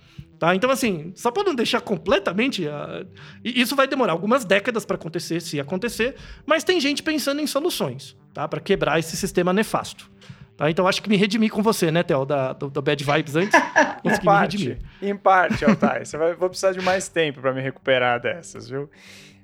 [0.43, 0.57] Tá?
[0.57, 2.67] Então, assim, só para não deixar completamente.
[2.67, 3.07] Uh,
[3.45, 8.17] isso vai demorar algumas décadas para acontecer, se acontecer, mas tem gente pensando em soluções
[8.35, 8.49] tá?
[8.49, 10.11] para quebrar esse sistema nefasto.
[10.57, 10.69] Tá?
[10.69, 13.55] Então acho que me redimi com você, né, Theo, da, do, do Bad Vibes antes.
[14.03, 16.05] em parte, em parte, Altai.
[16.05, 18.91] Você vai, vou precisar de mais tempo para me recuperar dessas, viu?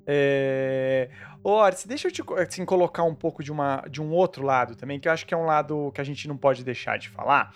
[0.04, 1.10] É...
[1.44, 4.74] Ô, Ortiz, deixa eu te assim, colocar um pouco de, uma, de um outro lado
[4.74, 7.08] também, que eu acho que é um lado que a gente não pode deixar de
[7.08, 7.54] falar,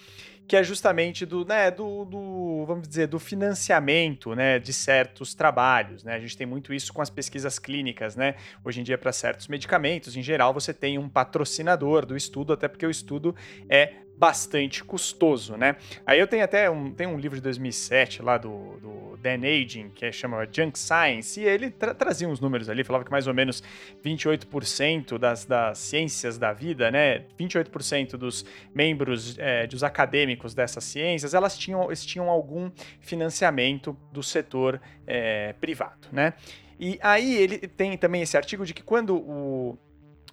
[0.53, 6.05] que é justamente do, né, do, do, vamos dizer, do financiamento, né, de certos trabalhos,
[6.05, 6.15] né?
[6.15, 8.35] A gente tem muito isso com as pesquisas clínicas, né?
[8.63, 12.69] Hoje em dia para certos medicamentos, em geral, você tem um patrocinador do estudo, até
[12.69, 13.35] porque o estudo
[13.67, 15.77] é bastante custoso, né?
[16.07, 19.91] Aí eu tenho até um, tem um livro de 2007 lá do, do Dan Aging,
[19.91, 23.27] que é, chama Junk Science, e ele tra trazia uns números ali, falava que mais
[23.27, 23.63] ou menos
[24.05, 27.25] 28% das, das ciências da vida, né?
[27.39, 28.45] 28% dos
[28.75, 35.53] membros, é, dos acadêmicos dessas ciências, elas tinham, eles tinham algum financiamento do setor é,
[35.55, 36.35] privado, né?
[36.79, 39.79] E aí ele tem também esse artigo de que quando o,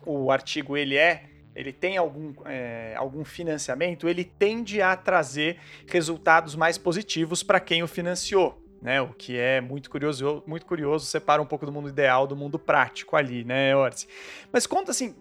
[0.05, 1.23] o artigo ele é
[1.59, 5.57] ele tem algum, é, algum financiamento, ele tende a trazer
[5.87, 8.63] resultados mais positivos para quem o financiou.
[8.81, 12.33] Né, o que é muito curioso, muito curioso, separa um pouco do mundo ideal do
[12.33, 14.07] mundo prático ali, né, Ortiz?
[14.53, 15.13] Mas conta assim,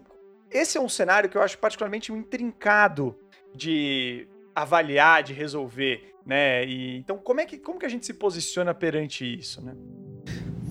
[0.49, 3.19] esse é um cenário que eu acho particularmente intrincado
[3.53, 4.25] de
[4.55, 6.65] avaliar, de resolver, né?
[6.65, 9.75] E, então, como é que, como que a gente se posiciona perante isso, né?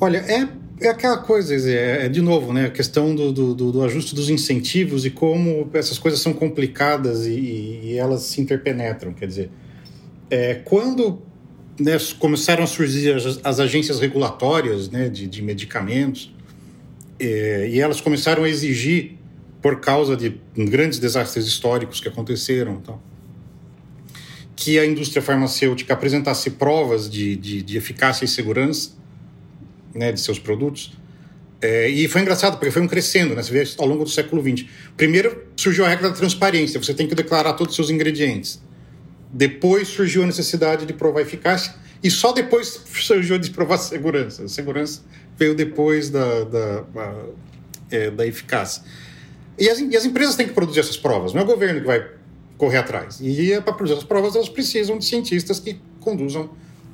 [0.00, 0.48] Olha, é,
[0.80, 2.66] é aquela coisa, é, é de novo, né?
[2.66, 7.80] A questão do, do, do, ajuste dos incentivos e como essas coisas são complicadas e,
[7.82, 9.12] e elas se interpenetram.
[9.12, 9.50] Quer dizer,
[10.30, 11.20] é, quando
[11.78, 16.34] né, começaram a surgir as, as, agências regulatórias né, de, de medicamentos
[17.18, 19.16] é, e elas começaram a exigir,
[19.60, 23.00] por causa de grandes desastres históricos que aconteceram, então,
[24.54, 28.97] que a indústria farmacêutica apresentasse provas de, de, de eficácia e segurança
[29.99, 30.92] né, de seus produtos.
[31.61, 33.42] É, e foi engraçado, porque foi um crescendo, né?
[33.42, 34.66] Você vê ao longo do século XX.
[34.96, 38.62] Primeiro surgiu a regra da transparência, você tem que declarar todos os seus ingredientes.
[39.32, 44.44] Depois surgiu a necessidade de provar eficácia, e só depois surgiu a de provar segurança.
[44.44, 45.03] A segurança
[45.36, 47.24] veio depois da, da, da,
[47.90, 48.84] é, da eficácia.
[49.59, 51.86] E as, e as, empresas têm que produzir essas provas, não é o governo que
[51.86, 52.09] vai
[52.57, 53.18] correr atrás.
[53.20, 56.51] E é para produzir essas provas, elas precisam de cientistas que conduzam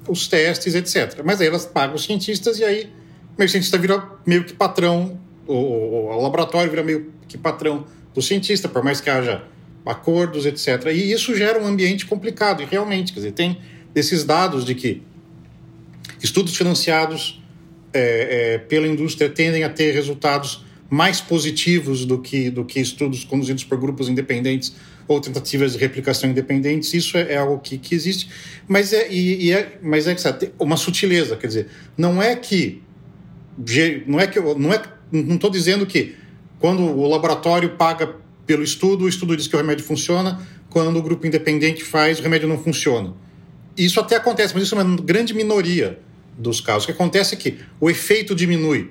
[0.09, 1.23] os testes, etc.
[1.25, 2.91] Mas aí elas pagam os cientistas e aí
[3.37, 7.85] o cientista vira meio que patrão, o, o, laboratório vira meio que patrão
[8.15, 9.43] do cientista, por mais que haja
[9.85, 10.87] acordos, etc.
[10.93, 13.61] E isso gera um ambiente complicado, e realmente, quer dizer, tem
[13.95, 15.03] esses dados de que
[16.23, 17.43] estudos financiados
[17.93, 23.25] é, é, pela indústria tendem a ter resultados mais positivos do que, do que estudos
[23.25, 24.75] conduzidos por grupos independentes
[25.07, 28.29] ou tentativas de replicação independentes, isso é, é algo que, que existe,
[28.67, 32.83] mas é, e, e é, mas é sabe, uma sutileza, quer dizer, não é que
[34.07, 34.83] não é que não é
[35.13, 36.17] não estou dizendo que
[36.59, 38.17] quando o laboratório paga
[38.47, 42.23] pelo estudo, o estudo diz que o remédio funciona, quando o grupo independente faz, o
[42.23, 43.15] remédio não funciona.
[43.77, 45.99] Isso até acontece, mas isso é uma grande minoria
[46.37, 46.85] dos casos.
[46.85, 48.91] O que acontece é que o efeito diminui.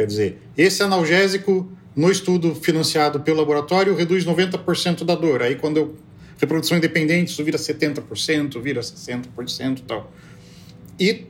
[0.00, 5.42] Quer dizer, esse analgésico no estudo financiado pelo laboratório, reduz 90% da dor.
[5.42, 5.96] Aí, quando eu.
[6.38, 10.10] Reprodução independente, isso vira 70%, vira 60% e tal.
[10.98, 11.26] E,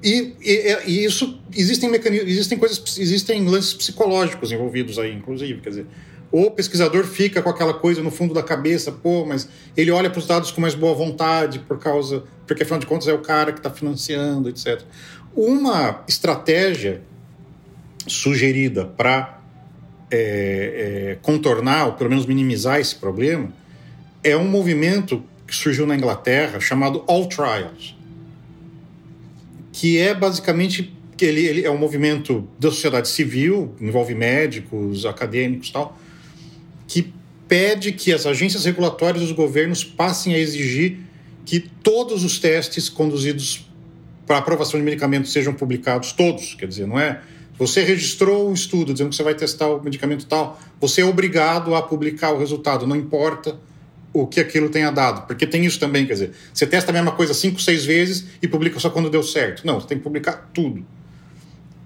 [0.00, 1.40] e, e, isso.
[1.52, 5.60] Existem mecanismos, existem coisas, existem lances psicológicos envolvidos aí, inclusive.
[5.60, 5.86] Quer dizer,
[6.30, 10.20] o pesquisador fica com aquela coisa no fundo da cabeça, pô, mas ele olha para
[10.20, 12.22] os dados com mais boa vontade, por causa.
[12.46, 14.80] Porque, afinal de contas, é o cara que está financiando, etc.
[15.34, 17.02] Uma estratégia
[18.06, 19.40] sugerida para
[20.10, 23.52] é, é, contornar, ou pelo menos minimizar esse problema,
[24.22, 27.96] é um movimento que surgiu na Inglaterra chamado All Trials,
[29.72, 35.70] que é basicamente que ele, ele é um movimento da sociedade civil, envolve médicos, acadêmicos
[35.70, 35.98] tal,
[36.86, 37.12] que
[37.48, 40.98] pede que as agências regulatórias dos governos passem a exigir
[41.44, 43.68] que todos os testes conduzidos
[44.26, 47.20] para aprovação de medicamentos sejam publicados, todos, quer dizer, não é
[47.58, 51.74] você registrou um estudo dizendo que você vai testar o medicamento tal, você é obrigado
[51.74, 53.58] a publicar o resultado, não importa
[54.12, 55.26] o que aquilo tenha dado.
[55.26, 58.48] Porque tem isso também, quer dizer, você testa a mesma coisa cinco, seis vezes e
[58.48, 59.66] publica só quando deu certo.
[59.66, 60.84] Não, você tem que publicar tudo.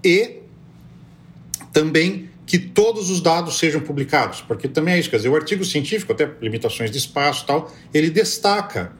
[0.03, 0.39] E
[1.71, 5.65] também que todos os dados sejam publicados, porque também é isso, quer dizer, o artigo
[5.65, 8.93] científico, até limitações de espaço tal, ele destaca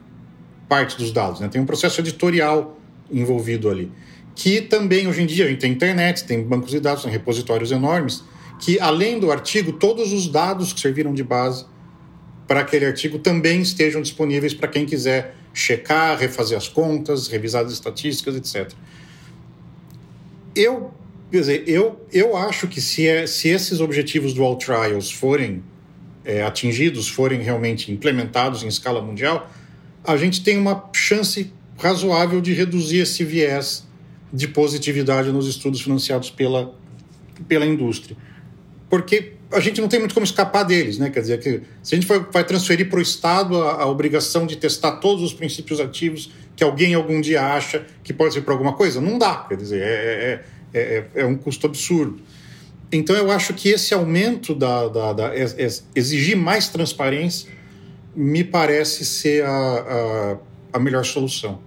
[0.68, 1.48] parte dos dados, né?
[1.48, 2.78] tem um processo editorial
[3.10, 3.90] envolvido ali
[4.38, 7.72] que também hoje em dia a gente tem internet, tem bancos de dados, tem repositórios
[7.72, 8.22] enormes,
[8.60, 11.66] que além do artigo, todos os dados que serviram de base
[12.46, 17.72] para aquele artigo também estejam disponíveis para quem quiser checar, refazer as contas, revisar as
[17.72, 18.72] estatísticas, etc.
[20.54, 20.92] Eu,
[21.32, 25.64] quer dizer, eu, eu acho que se, é, se esses objetivos do All Trials forem
[26.24, 29.50] é, atingidos forem realmente implementados em escala mundial,
[30.04, 33.87] a gente tem uma chance razoável de reduzir esse viés
[34.32, 36.74] de positividade nos estudos financiados pela,
[37.46, 38.16] pela indústria.
[38.88, 41.10] Porque a gente não tem muito como escapar deles, né?
[41.10, 44.46] Quer dizer, que se a gente vai, vai transferir para o Estado a, a, obrigação
[44.46, 48.52] de testar todos os princípios ativos que alguém algum dia acha que pode ser para
[48.52, 49.46] alguma coisa, não dá.
[49.48, 50.42] Quer dizer, é,
[50.74, 52.20] é, é, é, um custo absurdo.
[52.90, 55.32] Então, eu acho que esse aumento da, da, da
[55.94, 57.50] exigir mais transparência
[58.14, 60.36] me parece ser a, a,
[60.74, 61.60] a melhor solução.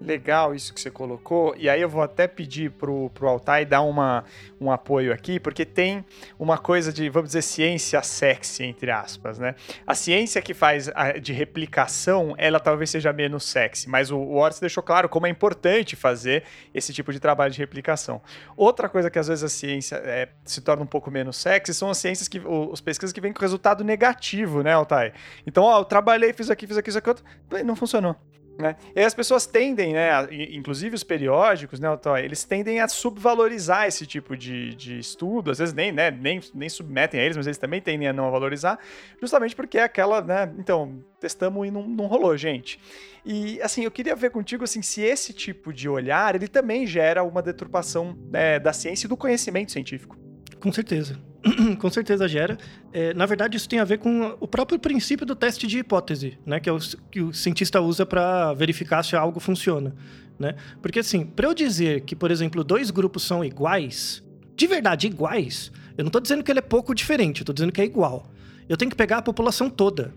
[0.00, 1.54] Legal isso que você colocou.
[1.58, 4.24] E aí eu vou até pedir pro, pro Altai dar uma,
[4.58, 6.02] um apoio aqui, porque tem
[6.38, 9.54] uma coisa de, vamos dizer, ciência sexy, entre aspas, né?
[9.86, 14.50] A ciência que faz a, de replicação, ela talvez seja menos sexy, mas o, o
[14.58, 18.22] deixou claro como é importante fazer esse tipo de trabalho de replicação.
[18.56, 21.90] Outra coisa que às vezes a ciência é, se torna um pouco menos sexy são
[21.90, 25.12] as ciências que, os pesquisas que vêm com resultado negativo, né, Altai?
[25.46, 27.22] Então, ó, eu trabalhei, fiz aqui, fiz aqui, fiz aqui,
[27.62, 28.16] não funcionou.
[28.60, 28.76] Né?
[28.94, 30.10] E as pessoas tendem, né,
[30.50, 31.88] inclusive os periódicos, né,
[32.22, 36.68] eles tendem a subvalorizar esse tipo de, de estudo, às vezes nem, né, nem, nem
[36.68, 38.78] submetem a eles, mas eles também tendem a não valorizar,
[39.20, 42.78] justamente porque é aquela, né, então, testamos e não, não rolou, gente.
[43.24, 47.22] E, assim, eu queria ver contigo, assim, se esse tipo de olhar, ele também gera
[47.22, 50.16] uma deturpação né, da ciência e do conhecimento científico.
[50.60, 51.29] Com certeza.
[51.78, 52.58] com certeza gera.
[52.92, 56.38] É, na verdade, isso tem a ver com o próprio princípio do teste de hipótese,
[56.44, 56.60] né?
[56.60, 56.78] Que é o
[57.10, 59.94] que o cientista usa para verificar se algo funciona,
[60.38, 60.54] né?
[60.82, 64.22] Porque assim, para eu dizer que, por exemplo, dois grupos são iguais,
[64.56, 67.72] de verdade iguais, eu não estou dizendo que ele é pouco diferente, eu estou dizendo
[67.72, 68.26] que é igual.
[68.68, 70.14] Eu tenho que pegar a população toda.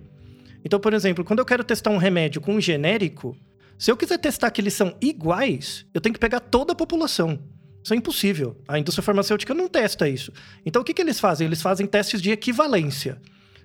[0.63, 3.35] Então, por exemplo, quando eu quero testar um remédio com um genérico,
[3.77, 7.39] se eu quiser testar que eles são iguais, eu tenho que pegar toda a população.
[7.83, 8.55] Isso é impossível.
[8.67, 10.31] A indústria farmacêutica não testa isso.
[10.65, 11.45] Então, o que, que eles fazem?
[11.45, 13.21] Eles fazem testes de equivalência.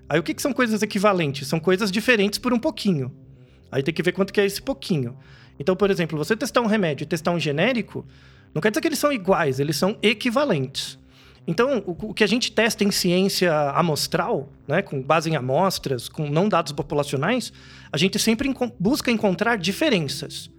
[0.08, 1.46] Aí, o que, que são coisas equivalentes?
[1.46, 3.14] São coisas diferentes por um pouquinho.
[3.70, 5.16] Aí tem que ver quanto que é esse pouquinho.
[5.58, 8.04] Então, por exemplo, você testar um remédio e testar um genérico,
[8.54, 10.98] não quer dizer que eles são iguais, eles são equivalentes.
[11.46, 16.28] Então, o, que a gente testa em ciência amostral, né, com base em amostras, com
[16.28, 17.52] não dados populacionais,
[17.90, 20.50] a gente sempre busca encontrar diferenças.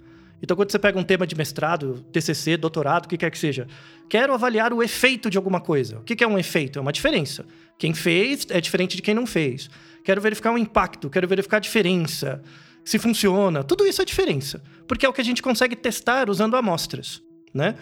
[0.42, 3.66] Então, quando você pega um tema de mestrado, TCC, doutorado, o que quer que seja,
[4.08, 5.98] quero avaliar o efeito de alguma coisa.
[5.98, 6.78] O que é um efeito?
[6.78, 7.44] É uma diferença.
[7.78, 9.68] Quem fez é diferente de quem não fez.
[10.04, 12.42] Quero verificar o impacto, quero verificar a diferença,
[12.84, 13.62] se funciona.
[13.62, 17.22] Tudo isso é diferença, porque é o que a gente consegue testar usando amostras,
[17.52, 17.74] né?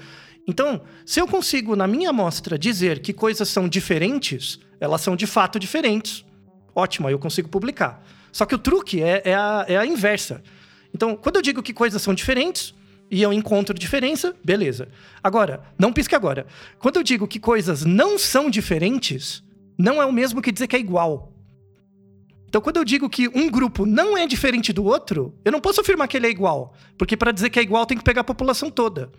[0.46, 5.26] Então, se eu consigo, na minha amostra, dizer que coisas são diferentes, elas são de
[5.26, 6.24] fato diferentes,
[6.74, 8.02] ótimo, aí eu consigo publicar.
[8.32, 10.42] Só que o truque é, é, a, é a inversa.
[10.98, 12.74] Então, quando eu digo que coisas são diferentes
[13.08, 14.88] e eu encontro diferença, beleza.
[15.22, 16.44] Agora, não pisque agora.
[16.80, 19.40] Quando eu digo que coisas não são diferentes,
[19.78, 21.32] não é o mesmo que dizer que é igual.
[22.48, 25.80] Então, quando eu digo que um grupo não é diferente do outro, eu não posso
[25.80, 28.24] afirmar que ele é igual, porque para dizer que é igual tem que pegar a
[28.24, 29.12] população toda.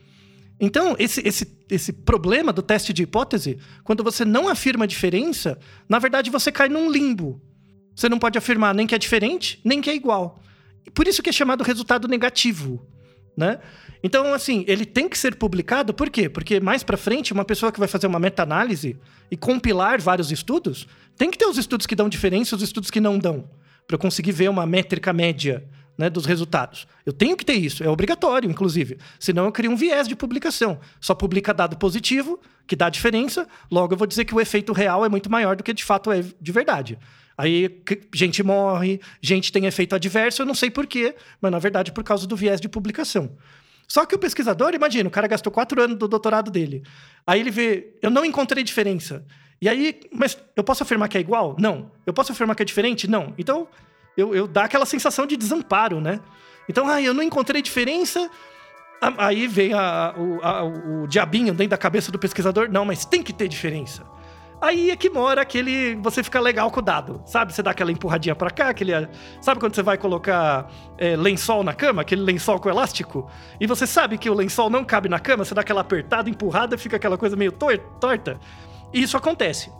[0.59, 5.57] Então, esse, esse, esse problema do teste de hipótese, quando você não afirma a diferença,
[5.87, 7.41] na verdade você cai num limbo.
[7.95, 10.41] Você não pode afirmar nem que é diferente, nem que é igual.
[10.93, 12.85] Por isso que é chamado resultado negativo,
[13.35, 13.59] né?
[14.01, 16.29] Então, assim, ele tem que ser publicado, por quê?
[16.29, 18.97] Porque mais para frente, uma pessoa que vai fazer uma meta-análise
[19.29, 20.87] e compilar vários estudos,
[21.17, 23.49] tem que ter os estudos que dão diferença e os estudos que não dão,
[23.85, 25.67] para eu conseguir ver uma métrica média
[25.97, 26.87] né, dos resultados.
[27.05, 28.97] Eu tenho que ter isso, é obrigatório, inclusive.
[29.19, 30.79] Senão eu crio um viés de publicação.
[31.01, 35.03] Só publica dado positivo, que dá diferença, logo eu vou dizer que o efeito real
[35.03, 36.97] é muito maior do que de fato é de verdade.
[37.39, 37.81] Aí
[38.13, 42.27] gente morre, gente tem efeito adverso, eu não sei porquê, mas na verdade por causa
[42.27, 43.31] do viés de publicação.
[43.87, 46.83] Só que o pesquisador, imagina, o cara gastou quatro anos do doutorado dele.
[47.25, 49.25] Aí ele vê, eu não encontrei diferença.
[49.61, 51.55] E aí, mas eu posso afirmar que é igual?
[51.57, 51.89] Não.
[52.05, 53.09] Eu posso afirmar que é diferente?
[53.09, 53.33] Não.
[53.37, 53.69] Então,
[54.17, 56.19] eu, eu dá aquela sensação de desamparo, né?
[56.67, 58.29] Então, ah, eu não encontrei diferença.
[59.17, 62.69] Aí vem a, o, a, o diabinho dentro da cabeça do pesquisador.
[62.69, 64.05] Não, mas tem que ter diferença.
[64.61, 65.95] Aí é que mora aquele.
[65.95, 67.53] Você fica legal com o dado, sabe?
[67.53, 68.91] Você dá aquela empurradinha pra cá, aquele.
[69.41, 73.29] Sabe quando você vai colocar é, lençol na cama, aquele lençol com elástico?
[73.59, 76.77] E você sabe que o lençol não cabe na cama, você dá aquela apertada, empurrada,
[76.77, 78.39] fica aquela coisa meio tor torta.
[78.93, 79.71] E isso acontece.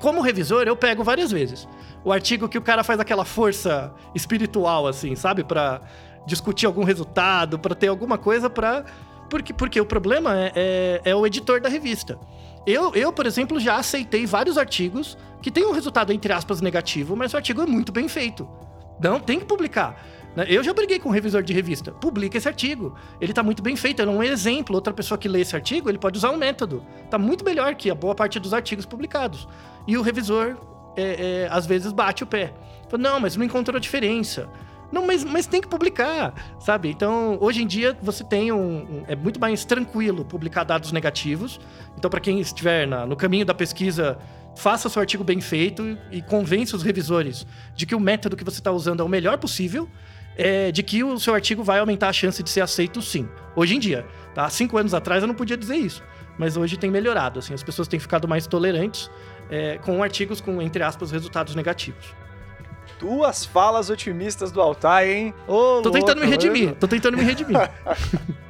[0.00, 1.66] Como revisor, eu pego várias vezes
[2.06, 5.42] o artigo que o cara faz aquela força espiritual, assim, sabe?
[5.42, 5.80] Para
[6.24, 8.84] discutir algum resultado, para ter alguma coisa para.
[9.28, 12.16] Porque, porque o problema é, é, é o editor da revista.
[12.66, 17.14] Eu, eu, por exemplo, já aceitei vários artigos que têm um resultado, entre aspas, negativo,
[17.14, 18.48] mas o artigo é muito bem feito.
[19.00, 20.02] Não, tem que publicar.
[20.34, 20.46] Né?
[20.48, 21.92] Eu já briguei com um revisor de revista.
[21.92, 22.94] Publica esse artigo.
[23.20, 24.02] Ele está muito bem feito.
[24.02, 24.74] É um exemplo.
[24.74, 26.84] Outra pessoa que lê esse artigo, ele pode usar um método.
[27.04, 29.48] Está muito melhor que a boa parte dos artigos publicados.
[29.86, 30.56] E o revisor
[30.96, 32.52] é, é, às vezes bate o pé.
[32.88, 34.48] Fala, não, mas não encontrou diferença.
[34.90, 36.88] Não, mas, mas tem que publicar, sabe?
[36.88, 38.58] Então, hoje em dia, você tem um.
[38.58, 41.60] um é muito mais tranquilo publicar dados negativos.
[41.98, 44.18] Então, para quem estiver na, no caminho da pesquisa,
[44.56, 48.58] faça seu artigo bem feito e convença os revisores de que o método que você
[48.58, 49.88] está usando é o melhor possível.
[50.38, 53.26] É, de que o seu artigo vai aumentar a chance de ser aceito sim.
[53.54, 54.04] Hoje em dia.
[54.34, 54.44] Tá?
[54.44, 56.02] Há cinco anos atrás eu não podia dizer isso.
[56.36, 57.38] Mas hoje tem melhorado.
[57.38, 59.10] Assim, as pessoas têm ficado mais tolerantes
[59.50, 62.14] é, com artigos com, entre aspas, resultados negativos.
[62.98, 65.34] Duas falas otimistas do Altai, hein?
[65.46, 67.58] Ô, tô tentando louco, me redimir, tô tentando me redimir.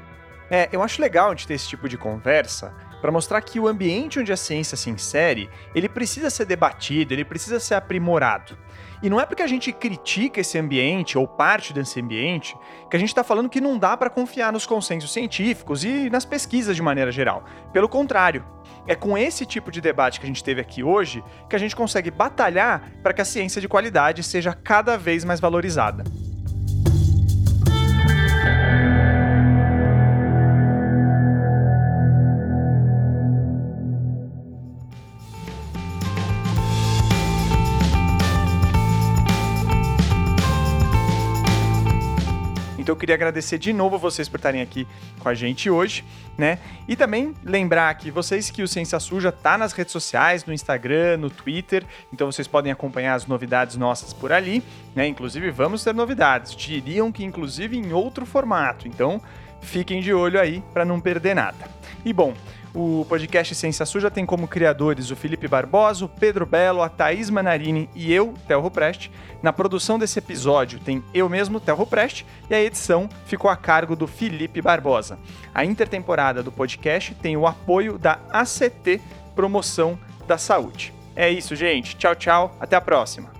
[0.49, 3.67] É, eu acho legal a gente ter esse tipo de conversa para mostrar que o
[3.67, 8.57] ambiente onde a ciência se insere, ele precisa ser debatido, ele precisa ser aprimorado.
[9.03, 12.57] E não é porque a gente critica esse ambiente ou parte desse ambiente
[12.89, 16.25] que a gente está falando que não dá para confiar nos consensos científicos e nas
[16.25, 17.45] pesquisas de maneira geral.
[17.73, 18.45] Pelo contrário,
[18.87, 21.74] é com esse tipo de debate que a gente teve aqui hoje que a gente
[21.74, 26.05] consegue batalhar para que a ciência de qualidade seja cada vez mais valorizada.
[42.87, 44.87] Então eu queria agradecer de novo vocês por estarem aqui
[45.18, 46.05] com a gente hoje,
[46.39, 46.61] né?
[46.87, 51.16] E também lembrar que vocês que o Ciência Suja tá nas redes sociais, no Instagram,
[51.16, 54.62] no Twitter, então vocês podem acompanhar as novidades nossas por ali,
[54.95, 55.05] né?
[55.05, 58.87] Inclusive vamos ter novidades, diriam que inclusive em outro formato.
[58.87, 59.20] Então
[59.61, 61.68] fiquem de olho aí para não perder nada.
[62.05, 62.34] E bom,
[62.77, 67.31] o podcast Ciência Suja tem como criadores o Felipe Barbosa, o Pedro Belo, a Thaís
[67.31, 69.11] Manarini e eu, Telro Preste.
[69.43, 73.97] Na produção desse episódio tem eu mesmo, Telro Preste, e a edição ficou a cargo
[73.97, 75.18] do Felipe Barbosa.
[75.55, 79.01] A intertemporada do podcast tem o apoio da ACT
[79.35, 80.93] Promoção da Saúde.
[81.14, 81.97] É isso, gente.
[81.97, 82.55] Tchau, tchau.
[82.61, 83.36] Até a próxima.